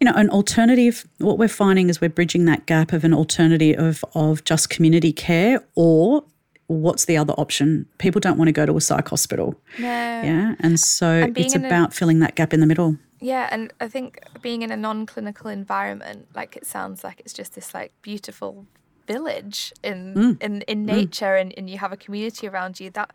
[0.00, 1.06] you know, an alternative.
[1.18, 5.12] What we're finding is we're bridging that gap of an alternative of, of just community
[5.12, 6.24] care or
[6.70, 7.86] what's the other option?
[7.98, 9.60] People don't want to go to a psych hospital.
[9.78, 9.88] No.
[9.88, 10.54] Yeah.
[10.60, 12.96] And so and it's about a, filling that gap in the middle.
[13.18, 13.48] Yeah.
[13.50, 17.54] And I think being in a non clinical environment, like it sounds like it's just
[17.54, 18.66] this like beautiful
[19.08, 20.42] village in mm.
[20.42, 20.86] in, in mm.
[20.86, 21.40] nature mm.
[21.40, 22.90] and, and you have a community around you.
[22.90, 23.12] That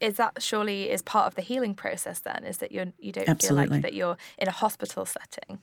[0.00, 3.28] is that surely is part of the healing process then, is that you're you don't
[3.28, 3.66] Absolutely.
[3.66, 5.58] feel like that you're in a hospital setting.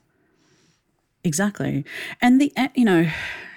[1.24, 1.86] Exactly.
[2.22, 3.10] And the you know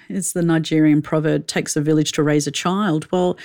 [0.09, 3.09] is the Nigerian proverb, takes a village to raise a child.
[3.11, 3.37] Well,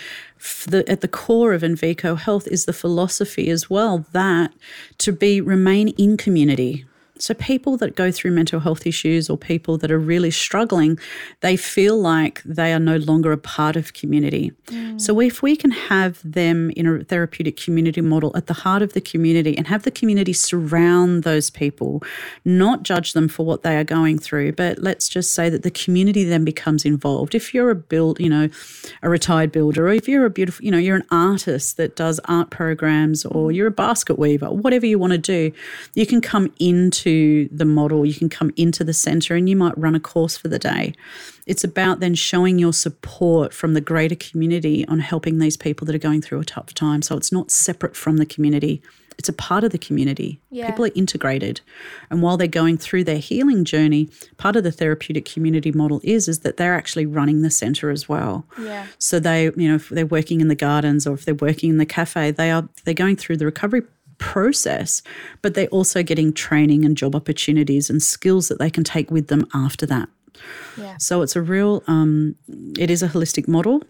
[0.66, 4.52] the, at the core of Enveco Health is the philosophy as well that
[4.98, 9.78] to be remain in community, so, people that go through mental health issues or people
[9.78, 10.98] that are really struggling,
[11.40, 14.52] they feel like they are no longer a part of community.
[14.66, 15.00] Mm.
[15.00, 18.94] So, if we can have them in a therapeutic community model at the heart of
[18.94, 22.02] the community and have the community surround those people,
[22.44, 25.70] not judge them for what they are going through, but let's just say that the
[25.70, 27.36] community then becomes involved.
[27.36, 28.48] If you're a build, you know,
[29.02, 32.18] a retired builder, or if you're a beautiful, you know, you're an artist that does
[32.24, 35.52] art programs, or you're a basket weaver, whatever you want to do,
[35.94, 39.56] you can come into into the model, you can come into the center and you
[39.56, 40.94] might run a course for the day.
[41.46, 45.94] It's about then showing your support from the greater community on helping these people that
[45.94, 47.02] are going through a tough time.
[47.02, 48.82] So it's not separate from the community.
[49.16, 50.40] It's a part of the community.
[50.50, 50.66] Yeah.
[50.66, 51.60] People are integrated.
[52.10, 56.26] And while they're going through their healing journey, part of the therapeutic community model is
[56.26, 58.44] is that they're actually running the center as well.
[58.60, 58.86] Yeah.
[58.98, 61.78] So they, you know, if they're working in the gardens or if they're working in
[61.78, 63.82] the cafe, they are they're going through the recovery
[64.18, 65.02] process,
[65.42, 69.28] but they're also getting training and job opportunities and skills that they can take with
[69.28, 70.08] them after that.
[70.76, 70.96] Yeah.
[70.98, 72.36] So it's a real, um,
[72.78, 73.82] it is a holistic model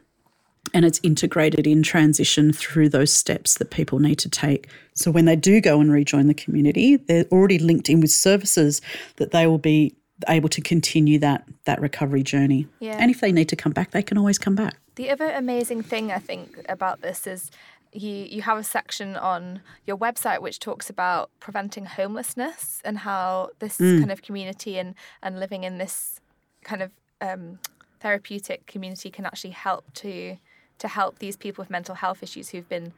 [0.72, 4.68] and it's integrated in transition through those steps that people need to take.
[4.94, 8.80] So when they do go and rejoin the community, they're already linked in with services
[9.16, 9.94] that they will be
[10.28, 12.66] able to continue that that recovery journey.
[12.80, 12.96] Yeah.
[12.98, 14.76] And if they need to come back, they can always come back.
[14.94, 17.50] The other amazing thing I think about this is
[17.94, 23.50] you you have a section on your website which talks about preventing homelessness and how
[23.60, 24.00] this mm.
[24.00, 26.20] kind of community and and living in this
[26.62, 27.58] kind of um,
[28.00, 30.36] therapeutic community can actually help to
[30.78, 32.92] to help these people with mental health issues who've been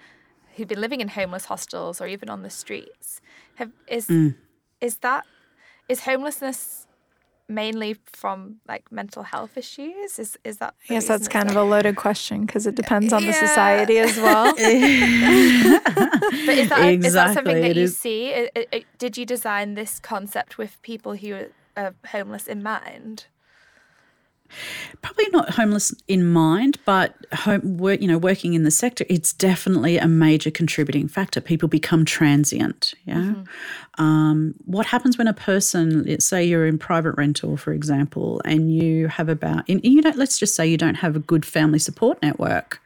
[0.54, 3.20] who've been living in homeless hostels or even on the streets.
[3.56, 4.34] Have is mm.
[4.80, 5.26] is that
[5.88, 6.85] is homelessness
[7.48, 10.18] mainly from like mental health issues?
[10.18, 10.74] Is is that?
[10.88, 13.28] Yes, that's kind of a loaded question because it depends on yeah.
[13.28, 14.46] the society as well.
[14.54, 17.06] but is that, exactly.
[17.06, 17.98] is that something that it you is.
[17.98, 18.28] see?
[18.28, 23.26] It, it, did you design this concept with people who are homeless in mind?
[25.02, 29.32] Probably not homeless in mind, but home work, you know, working in the sector, it's
[29.32, 31.40] definitely a major contributing factor.
[31.40, 32.94] People become transient.
[33.04, 33.16] Yeah.
[33.16, 34.02] Mm-hmm.
[34.02, 38.74] Um, what happens when a person, let's say you're in private rental, for example, and
[38.74, 41.78] you have about, and you don't, let's just say you don't have a good family
[41.78, 42.80] support network,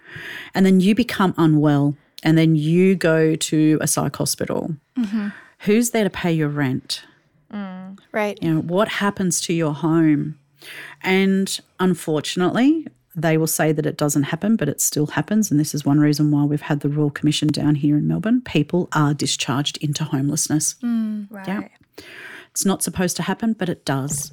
[0.54, 4.74] and then you become unwell, and then you go to a psych hospital.
[4.96, 5.28] Mm-hmm.
[5.60, 7.04] Who's there to pay your rent?
[7.52, 8.38] Mm, right.
[8.40, 10.38] You know, what happens to your home?
[11.02, 15.50] And unfortunately, they will say that it doesn't happen, but it still happens.
[15.50, 18.40] And this is one reason why we've had the Royal Commission down here in Melbourne.
[18.42, 20.76] People are discharged into homelessness.
[20.82, 21.48] Mm, right.
[21.48, 21.68] Yeah.
[22.50, 24.32] It's not supposed to happen, but it does.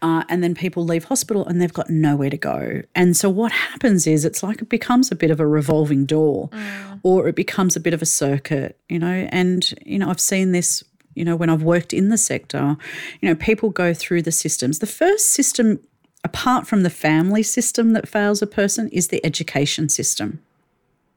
[0.00, 2.82] Uh, and then people leave hospital and they've got nowhere to go.
[2.94, 6.48] And so what happens is it's like it becomes a bit of a revolving door
[6.48, 7.00] mm.
[7.02, 9.28] or it becomes a bit of a circuit, you know.
[9.30, 10.82] And, you know, I've seen this
[11.14, 12.76] you know, when I've worked in the sector,
[13.20, 14.78] you know, people go through the systems.
[14.78, 15.80] The first system,
[16.24, 20.40] apart from the family system that fails a person, is the education system.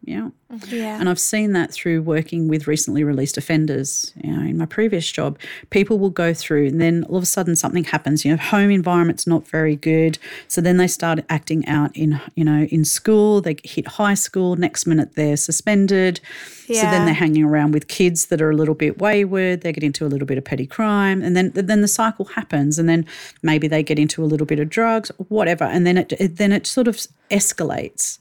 [0.05, 0.29] Yeah.
[0.67, 0.99] Yeah.
[0.99, 4.13] And I've seen that through working with recently released offenders.
[4.23, 5.39] You know, in my previous job,
[5.71, 8.23] people will go through and then all of a sudden something happens.
[8.23, 10.19] You know, home environment's not very good.
[10.47, 14.55] So then they start acting out in, you know, in school, they hit high school,
[14.55, 16.21] next minute they're suspended.
[16.67, 16.81] Yeah.
[16.81, 19.83] So then they're hanging around with kids that are a little bit wayward, they get
[19.83, 23.05] into a little bit of petty crime, and then then the cycle happens and then
[23.41, 26.51] maybe they get into a little bit of drugs, whatever, and then it, it then
[26.51, 26.97] it sort of
[27.31, 28.19] escalates.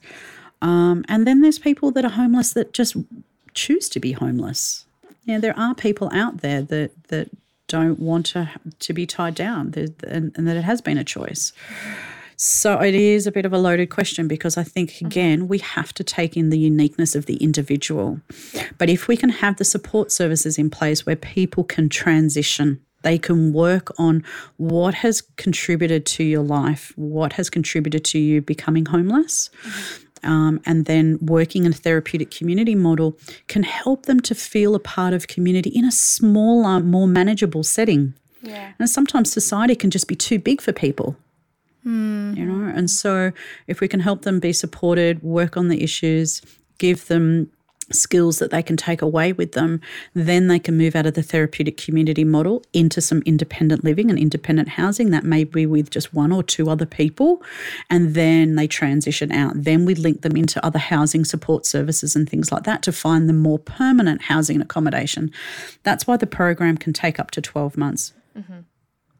[0.65, 2.95] Um, and then there's people that are homeless that just
[3.53, 4.85] choose to be homeless.
[5.25, 7.29] Yeah, there are people out there that that
[7.67, 8.49] don't want to
[8.79, 11.53] to be tied down, and, and that it has been a choice.
[12.37, 15.93] So it is a bit of a loaded question because I think again we have
[15.93, 18.19] to take in the uniqueness of the individual.
[18.79, 23.19] But if we can have the support services in place where people can transition, they
[23.19, 24.23] can work on
[24.57, 29.51] what has contributed to your life, what has contributed to you becoming homeless,
[30.25, 33.17] um, and then working in a therapeutic community model
[33.47, 38.13] can help them to feel a part of community in a smaller, more manageable setting.
[38.41, 38.73] Yeah.
[38.79, 41.15] And sometimes society can just be too big for people.
[42.35, 43.31] You know, and so
[43.67, 46.41] if we can help them be supported, work on the issues,
[46.79, 47.51] give them
[47.91, 49.81] skills that they can take away with them,
[50.13, 54.19] then they can move out of the therapeutic community model into some independent living and
[54.19, 57.41] independent housing that may be with just one or two other people.
[57.89, 59.53] And then they transition out.
[59.55, 63.29] Then we link them into other housing support services and things like that to find
[63.29, 65.31] them more permanent housing and accommodation.
[65.83, 68.59] That's why the program can take up to 12 months mm-hmm.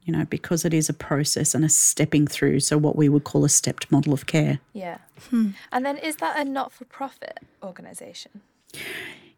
[0.03, 2.59] you know, because it is a process and a stepping through.
[2.59, 4.59] So, what we would call a stepped model of care.
[4.73, 4.97] Yeah.
[5.29, 5.51] Hmm.
[5.71, 8.41] And then is that a not for profit organisation?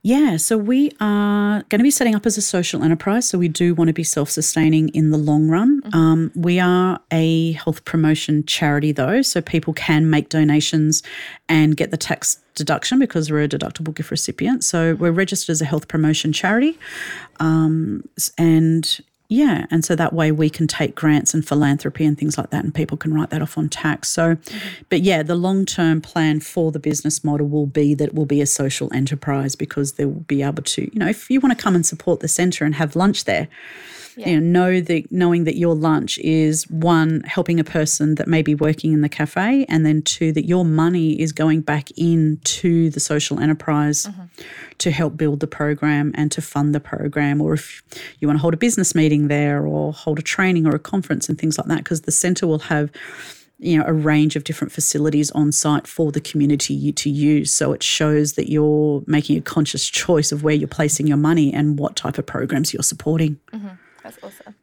[0.03, 3.27] Yeah, so we are going to be setting up as a social enterprise.
[3.27, 5.81] So, we do want to be self sustaining in the long run.
[5.91, 11.03] Um, we are a health promotion charity, though, so people can make donations
[11.49, 14.63] and get the tax deduction because we're a deductible gift recipient.
[14.63, 16.79] So, we're registered as a health promotion charity.
[17.41, 18.07] Um,
[18.37, 22.49] and yeah, and so that way we can take grants and philanthropy and things like
[22.51, 24.09] that, and people can write that off on tax.
[24.09, 24.37] So,
[24.89, 28.25] but yeah, the long term plan for the business model will be that it will
[28.25, 31.57] be a social enterprise because they will be able to, you know, if you want
[31.57, 33.49] to come and support the centre and have lunch there,
[34.17, 38.41] you know, know that knowing that your lunch is one helping a person that may
[38.41, 42.89] be working in the cafe, and then two that your money is going back into
[42.89, 44.23] the social enterprise mm-hmm.
[44.79, 47.83] to help build the program and to fund the program, or if
[48.19, 51.29] you want to hold a business meeting there, or hold a training or a conference
[51.29, 52.89] and things like that, because the centre will have
[53.59, 57.53] you know a range of different facilities on site for the community to use.
[57.53, 61.53] So it shows that you're making a conscious choice of where you're placing your money
[61.53, 63.69] and what type of programs you're supporting mm-hmm.
[64.07, 64.55] That's awesome.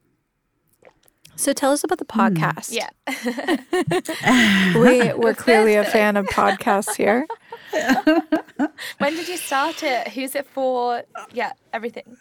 [1.36, 2.20] So tell us about the hmm.
[2.20, 2.72] podcast.
[2.72, 2.88] Yeah.
[4.74, 7.26] We, we're clearly a fan of podcasts here.
[8.98, 10.08] when did you start it?
[10.08, 11.02] Who's it for?
[11.32, 12.16] Yeah, everything.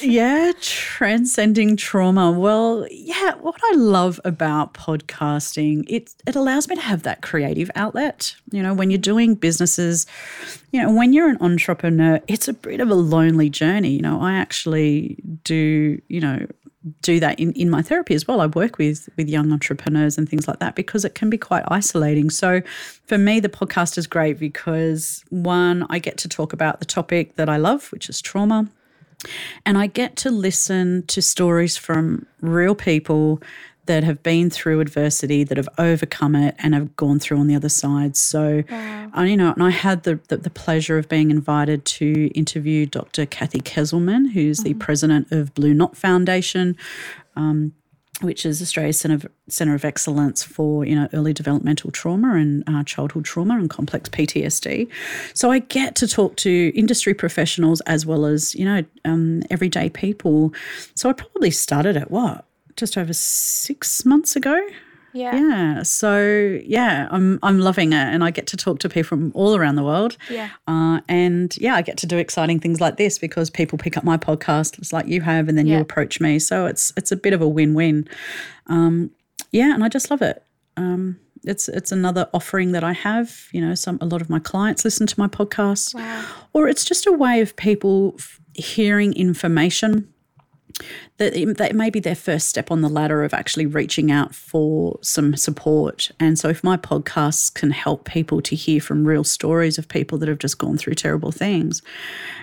[0.00, 2.30] yeah, transcending trauma.
[2.30, 7.70] Well, yeah, what I love about podcasting, it it allows me to have that creative
[7.74, 8.36] outlet.
[8.50, 10.06] You know, when you're doing businesses,
[10.72, 13.90] you know, when you're an entrepreneur, it's a bit of a lonely journey.
[13.90, 16.46] You know, I actually do, you know,
[17.02, 18.40] do that in, in my therapy as well.
[18.40, 21.64] I work with with young entrepreneurs and things like that because it can be quite
[21.68, 22.30] isolating.
[22.30, 22.62] So
[23.06, 27.36] for me, the podcast is great because one, I get to talk about the topic
[27.36, 28.68] that I love, which is trauma.
[29.66, 33.42] And I get to listen to stories from real people
[33.88, 37.56] that have been through adversity, that have overcome it, and have gone through on the
[37.56, 38.16] other side.
[38.16, 42.28] So, I, you know, and I had the, the the pleasure of being invited to
[42.28, 43.26] interview Dr.
[43.26, 46.76] Cathy Kezelman, who's the president of Blue Knot Foundation.
[47.34, 47.72] Um,
[48.20, 52.64] which is Australia's Centre of, Centre of Excellence for you know early developmental trauma and
[52.66, 54.88] uh, childhood trauma and complex PTSD.
[55.34, 59.88] So I get to talk to industry professionals as well as you know um, everyday
[59.88, 60.52] people.
[60.96, 62.44] So I probably started at what
[62.78, 64.58] just over six months ago.
[65.12, 65.36] Yeah.
[65.36, 65.82] Yeah.
[65.82, 69.56] So yeah, I'm I'm loving it, and I get to talk to people from all
[69.56, 70.16] around the world.
[70.30, 70.50] Yeah.
[70.66, 74.04] Uh, and yeah, I get to do exciting things like this because people pick up
[74.04, 76.38] my podcast, just like you have, and then you approach me.
[76.38, 78.08] So it's it's a bit of a win win.
[78.66, 79.10] Um,
[79.50, 80.42] yeah, and I just love it.
[80.76, 83.48] Um, it's it's another offering that I have.
[83.52, 86.24] You know, some a lot of my clients listen to my podcast, wow.
[86.52, 90.12] or it's just a way of people f- hearing information
[91.18, 94.34] that it, that may be their first step on the ladder of actually reaching out
[94.34, 96.10] for some support.
[96.20, 100.18] And so, if my podcasts can help people to hear from real stories of people
[100.18, 101.82] that have just gone through terrible things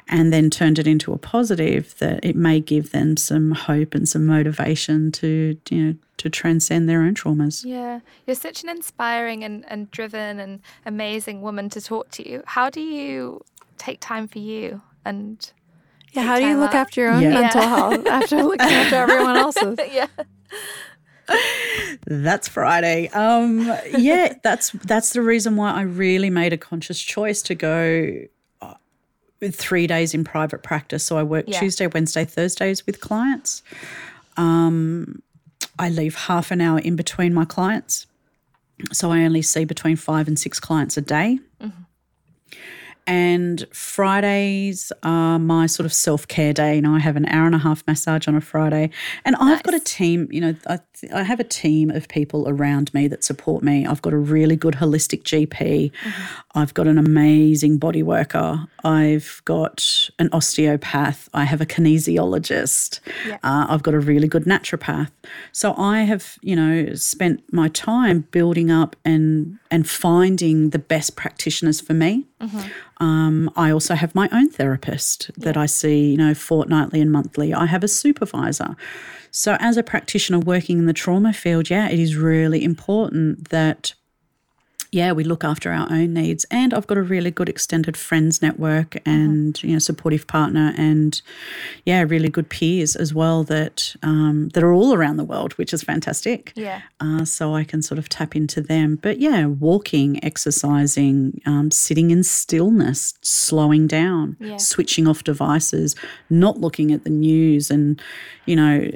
[0.08, 4.08] and then turned it into a positive, that it may give them some hope and
[4.08, 7.66] some motivation to, you know, to transcend their own traumas.
[7.66, 8.00] Yeah.
[8.26, 12.44] You're such an inspiring and, and driven and amazing woman to talk to.
[12.46, 13.44] How do you
[13.78, 15.52] take time for you and
[16.16, 16.76] Yeah, how do you look out.
[16.76, 17.42] after your own Yeah.
[17.42, 17.76] mental Yeah.
[17.76, 19.78] health after looking after everyone else's?
[19.92, 20.08] yeah.
[22.08, 23.10] That's Friday.
[23.10, 23.66] Um,
[23.98, 28.12] yeah, that's that's the reason why I really made a conscious choice to go
[28.62, 28.74] uh,
[29.42, 31.04] with three days in private practice.
[31.04, 31.60] So I work Yeah.
[31.60, 33.64] Tuesday, Wednesday, Thursdays with clients.
[34.38, 35.22] Um,
[35.80, 38.06] I leave half an hour in between my clients,
[38.94, 41.40] so I only see between five and six clients a day.
[43.08, 46.76] And Fridays are my sort of self care day.
[46.76, 48.90] You know, I have an hour and a half massage on a Friday.
[49.24, 50.80] And I've got a team, you know, I,
[51.14, 53.86] I have a team of people around me that support me.
[53.86, 55.92] I've got a really good holistic GP.
[56.54, 58.66] I've got an amazing body worker.
[58.84, 61.30] I've got an osteopath.
[61.34, 63.00] I have a kinesiologist.
[63.44, 65.12] Uh, I've got a really good naturopath.
[65.52, 71.16] So I have, you know, spent my time building up and and finding the best
[71.16, 72.26] practitioners for me.
[72.98, 77.54] Um, I also have my own therapist that I see, you know, fortnightly and monthly.
[77.54, 78.76] I have a supervisor.
[79.38, 83.94] So, as a practitioner working in the trauma field, yeah, it is really important that,
[84.94, 86.46] yeah, we look after our own needs.
[86.50, 91.22] And I've got a really good extended friends network and, you know, supportive partner and,
[91.86, 95.74] yeah, really good peers as well that um, that are all around the world, which
[95.74, 96.84] is fantastic Yeah.
[97.02, 98.96] uh, so I can sort of tap into them.
[99.02, 104.56] But yeah, walking, exercising, um, sitting in stillness, slowing down, Yeah.
[104.56, 105.94] switching off devices,
[106.30, 108.02] not looking at the news, and
[108.46, 108.90] you know,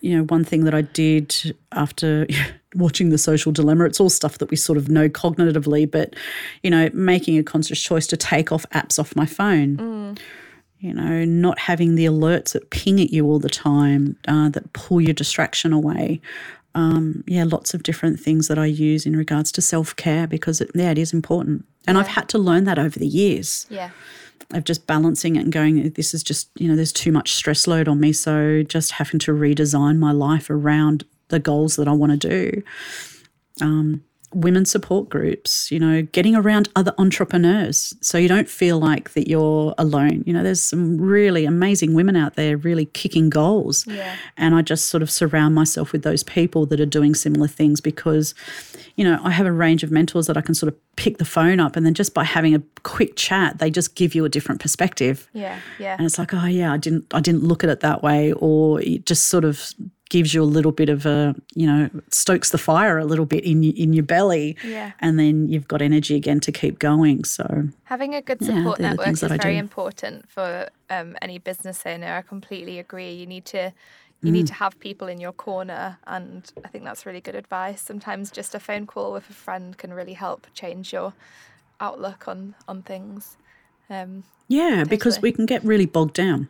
[0.00, 2.26] you know, one thing that I did after
[2.74, 6.14] watching the social dilemma, it's all stuff that we sort of know cognitively, but
[6.62, 10.16] you know, making a conscious choice to take off apps off my phone
[10.78, 14.72] you know, not having the alerts that ping at you all the time, uh, that
[14.72, 16.20] pull your distraction away.
[16.74, 20.60] Um, yeah, lots of different things that I use in regards to self care because
[20.60, 21.64] it, yeah, it is important.
[21.86, 23.90] And I've had to learn that over the years Yeah.
[24.52, 27.66] of just balancing it and going, this is just, you know, there's too much stress
[27.66, 28.12] load on me.
[28.12, 32.62] So just having to redesign my life around the goals that I want to do.
[33.60, 34.02] Um,
[34.36, 39.28] women support groups, you know, getting around other entrepreneurs so you don't feel like that
[39.28, 40.22] you're alone.
[40.26, 43.86] You know, there's some really amazing women out there really kicking goals.
[43.86, 44.14] Yeah.
[44.36, 47.80] And I just sort of surround myself with those people that are doing similar things
[47.80, 48.34] because,
[48.96, 51.24] you know, I have a range of mentors that I can sort of pick the
[51.24, 54.28] phone up and then just by having a quick chat, they just give you a
[54.28, 55.28] different perspective.
[55.32, 55.58] Yeah.
[55.78, 55.96] Yeah.
[55.96, 58.82] And it's like, oh yeah, I didn't I didn't look at it that way, or
[58.82, 59.72] it just sort of
[60.08, 63.44] gives you a little bit of a, you know, stokes the fire a little bit
[63.44, 64.92] in your, in your belly, Yeah.
[65.00, 67.24] and then you've got energy again to keep going.
[67.24, 72.14] So Having a good support they're network is very important for um, any business owner.
[72.14, 73.12] I completely agree.
[73.12, 73.72] You need to
[74.22, 77.80] you need to have people in your corner, and I think that's really good advice.
[77.80, 81.12] Sometimes just a phone call with a friend can really help change your
[81.80, 83.36] outlook on on things.
[83.88, 86.48] Um, yeah, because we can get really bogged down.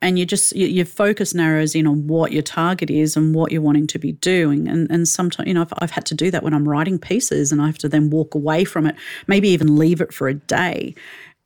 [0.00, 3.50] And you just your, your focus narrows in on what your target is and what
[3.50, 6.30] you're wanting to be doing, and and sometimes you know I've, I've had to do
[6.30, 8.94] that when I'm writing pieces, and I have to then walk away from it,
[9.26, 10.94] maybe even leave it for a day,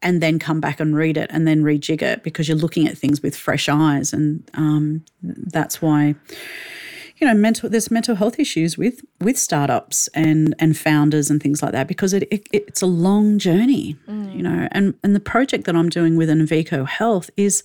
[0.02, 2.98] and then come back and read it and then rejig it because you're looking at
[2.98, 6.14] things with fresh eyes, and um, that's why
[7.18, 11.62] you know mental there's mental health issues with with startups and and founders and things
[11.62, 14.34] like that because it, it it's a long journey mm.
[14.34, 17.62] you know and and the project that I'm doing with Enveco Health is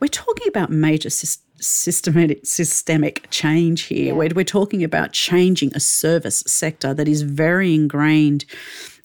[0.00, 4.14] we're talking about major sys- systematic systemic change here.
[4.14, 8.44] We're, we're talking about changing a service sector that is very ingrained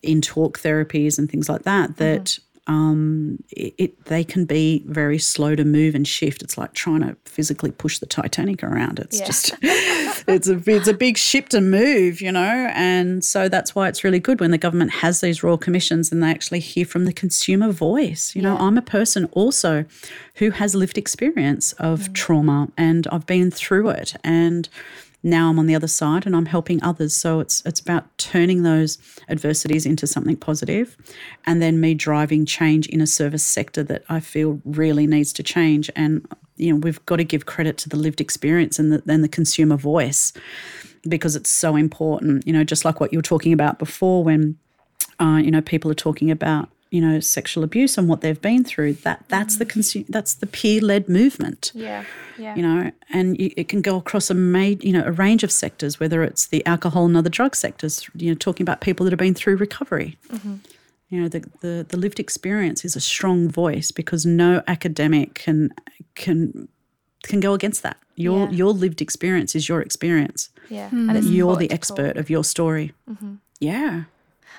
[0.02, 2.43] in talk therapies and things like that that mm-hmm.
[2.68, 6.42] Um, it, it they can be very slow to move and shift.
[6.42, 9.00] It's like trying to physically push the Titanic around.
[9.00, 9.26] It's Yeah.
[9.26, 12.70] just it's a it's a big ship to move, you know.
[12.74, 16.24] And so that's why it's really good when the government has these royal commissions and
[16.24, 18.34] they actually hear from the consumer voice.
[18.36, 19.84] You know, I'm a person also
[20.36, 24.70] who has lived experience of trauma and I've been through it and
[25.24, 27.16] now I'm on the other side and I'm helping others.
[27.16, 28.98] So it's it's about turning those
[29.30, 30.98] adversities into something positive,
[31.46, 35.44] and then me driving change in a service sector that I feel really needs to
[35.44, 35.90] change.
[35.96, 39.30] And you know we've got to give credit to the lived experience and the, the
[39.30, 40.34] consumer voice
[41.08, 42.46] because it's so important.
[42.46, 44.58] You know, just like what you were talking about before, when
[45.20, 48.64] uh, you know people are talking about you know sexual abuse and what they've been
[48.64, 48.94] through.
[49.08, 52.04] That that's the consu- that's the peer led movement yeah.
[52.38, 52.56] Yeah.
[52.58, 55.52] you know, and you, it can go across a made, you know, a range of
[55.52, 57.94] sectors, whether it's the alcohol and other drug sectors.
[58.16, 60.18] You know, talking about people that have been through recovery.
[61.10, 65.70] You know, the, the the lived experience is a strong voice because no academic can
[66.16, 66.68] can
[67.30, 67.98] can go against that.
[68.16, 68.52] Your Yeah.
[68.60, 70.50] your lived experience is your experience.
[70.70, 70.90] yeah.
[70.90, 71.08] Hmm.
[71.08, 72.22] That it's you're the expert talk.
[72.24, 72.92] of your story.
[73.60, 74.04] Yeah.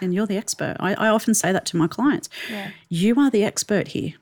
[0.00, 0.76] And you're the expert.
[0.80, 2.28] I, I often say that to my clients.
[2.50, 2.70] Yeah.
[2.88, 4.14] You are the expert here.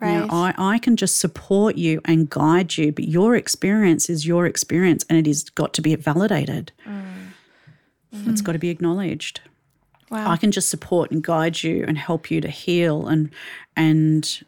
[0.00, 0.54] You know, Right.
[0.58, 5.04] I, I can just support you and guide you, but your experience is your experience
[5.08, 6.70] and it has got to be validated.
[6.86, 7.32] Mm.
[8.12, 8.44] It's mm.
[8.44, 9.40] got to be acknowledged.
[10.10, 10.30] wow.
[10.30, 13.30] I can just support and guide you and help you to heal and
[13.76, 14.42] and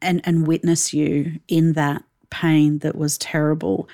[0.00, 3.88] and and witness you in that pain that was terrible.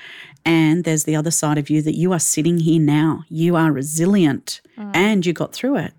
[0.45, 3.25] And there's the other side of you that you are sitting here now.
[3.29, 5.93] You are resilient and you got through it.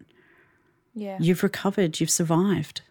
[0.95, 1.17] Yeah.
[1.19, 2.81] You've recovered, you've survived.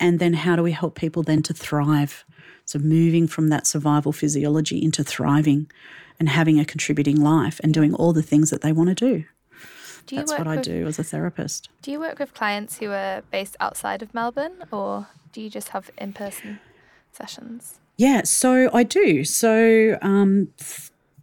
[0.00, 2.24] And then how do we help people then to thrive?
[2.64, 5.70] So moving from that survival physiology into thriving
[6.18, 9.24] and having a contributing life and doing all the things that they want to do.
[10.06, 11.68] do That's what I do as a therapist.
[11.82, 15.70] Do you work with clients who are based outside of Melbourne, or do you just
[15.70, 16.60] have in-person
[17.12, 17.80] sessions?
[17.96, 19.24] Yeah, so I do.
[19.24, 20.48] So um,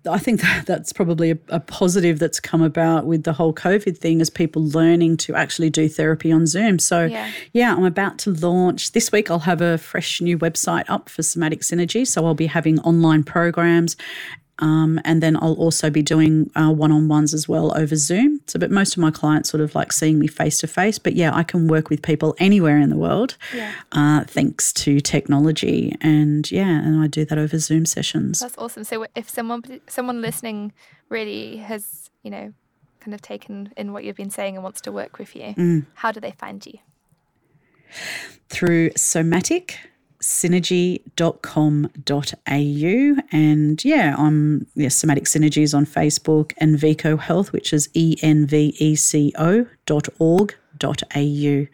[0.10, 3.98] I think that that's probably a, a positive that's come about with the whole COVID
[3.98, 6.80] thing is people learning to actually do therapy on Zoom.
[6.80, 7.30] So Yeah.
[7.54, 9.30] yeah, I'm about to launch this week.
[9.30, 12.08] I'll have a fresh new website up for Somatic Synergy.
[12.08, 13.96] So I'll be having online programs.
[14.60, 18.42] Um, and then I'll also be doing uh, one-on-ones as well over Zoom.
[18.48, 21.00] So, but most of my clients sort of like seeing me face to face.
[21.00, 23.72] But yeah, I can work with people anywhere in the world, Yeah.
[23.92, 25.96] uh, thanks to technology.
[26.02, 28.40] And yeah, and I do that over Zoom sessions.
[28.40, 28.84] That's awesome.
[28.84, 30.74] So if someone someone listening
[31.10, 32.54] really has, you know,
[33.00, 35.86] kind of taken in what you've been saying and wants to work with you, Mm.
[35.96, 36.74] how do they find you?
[38.50, 38.90] through
[40.22, 43.22] somaticsynergy.com.au.
[43.32, 50.08] And yeah, I'm yeah, Somatic Synergies on Facebook Enveco Health, which is E E-N-V-E-C-O dot
[50.20, 51.68] org dot au.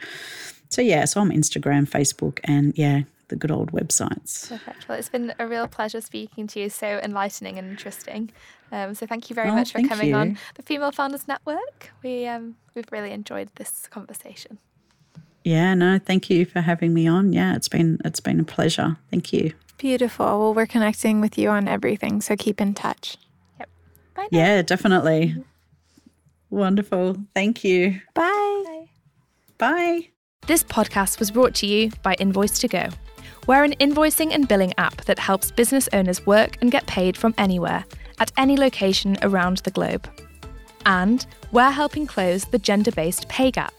[0.70, 4.50] So yeah, so I'm Instagram, Facebook, and yeah, the good old websites.
[4.50, 4.88] Perfect.
[4.88, 6.70] Well, it's been a real pleasure speaking to you.
[6.70, 8.32] So enlightening and interesting.
[8.72, 11.91] Um, so thank you very Oh, much for coming on the Female Founders Network.
[12.04, 14.60] We um, we've really enjoyed this conversation.
[15.48, 17.32] Yeah, no, thank you for having me on.
[17.32, 18.98] Yeah, it's been it's been a pleasure.
[19.10, 19.54] Thank you.
[19.78, 20.26] Beautiful.
[20.26, 23.16] Well, we're connecting with you on everything, so keep in touch.
[23.58, 23.70] Yep.
[24.14, 24.28] Bye.
[24.30, 24.38] now.
[24.39, 25.41] Yeah, definitely.
[26.50, 27.16] Wonderful.
[27.34, 28.02] Thank you.
[28.14, 28.88] Bye.
[29.58, 30.10] Bye.
[30.48, 32.93] This podcast was brought to you by Invoice2go.
[33.48, 37.34] We're an invoicing and billing app that helps business owners work and get paid from
[37.38, 37.86] anywhere,
[38.20, 40.10] at any location around the globe.
[40.86, 43.72] And we're helping close the gender based pay gap.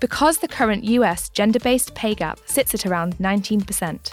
[0.00, 4.12] Because the current US gender based pay gap sits at around 19%.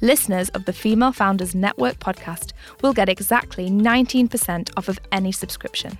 [0.00, 2.52] Listeners of the Female Founders Network podcast
[2.82, 5.96] will get exactly 19% off of any subscription.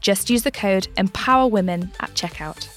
[0.00, 2.75] Just use the code EMPOWERWOMEN at checkout.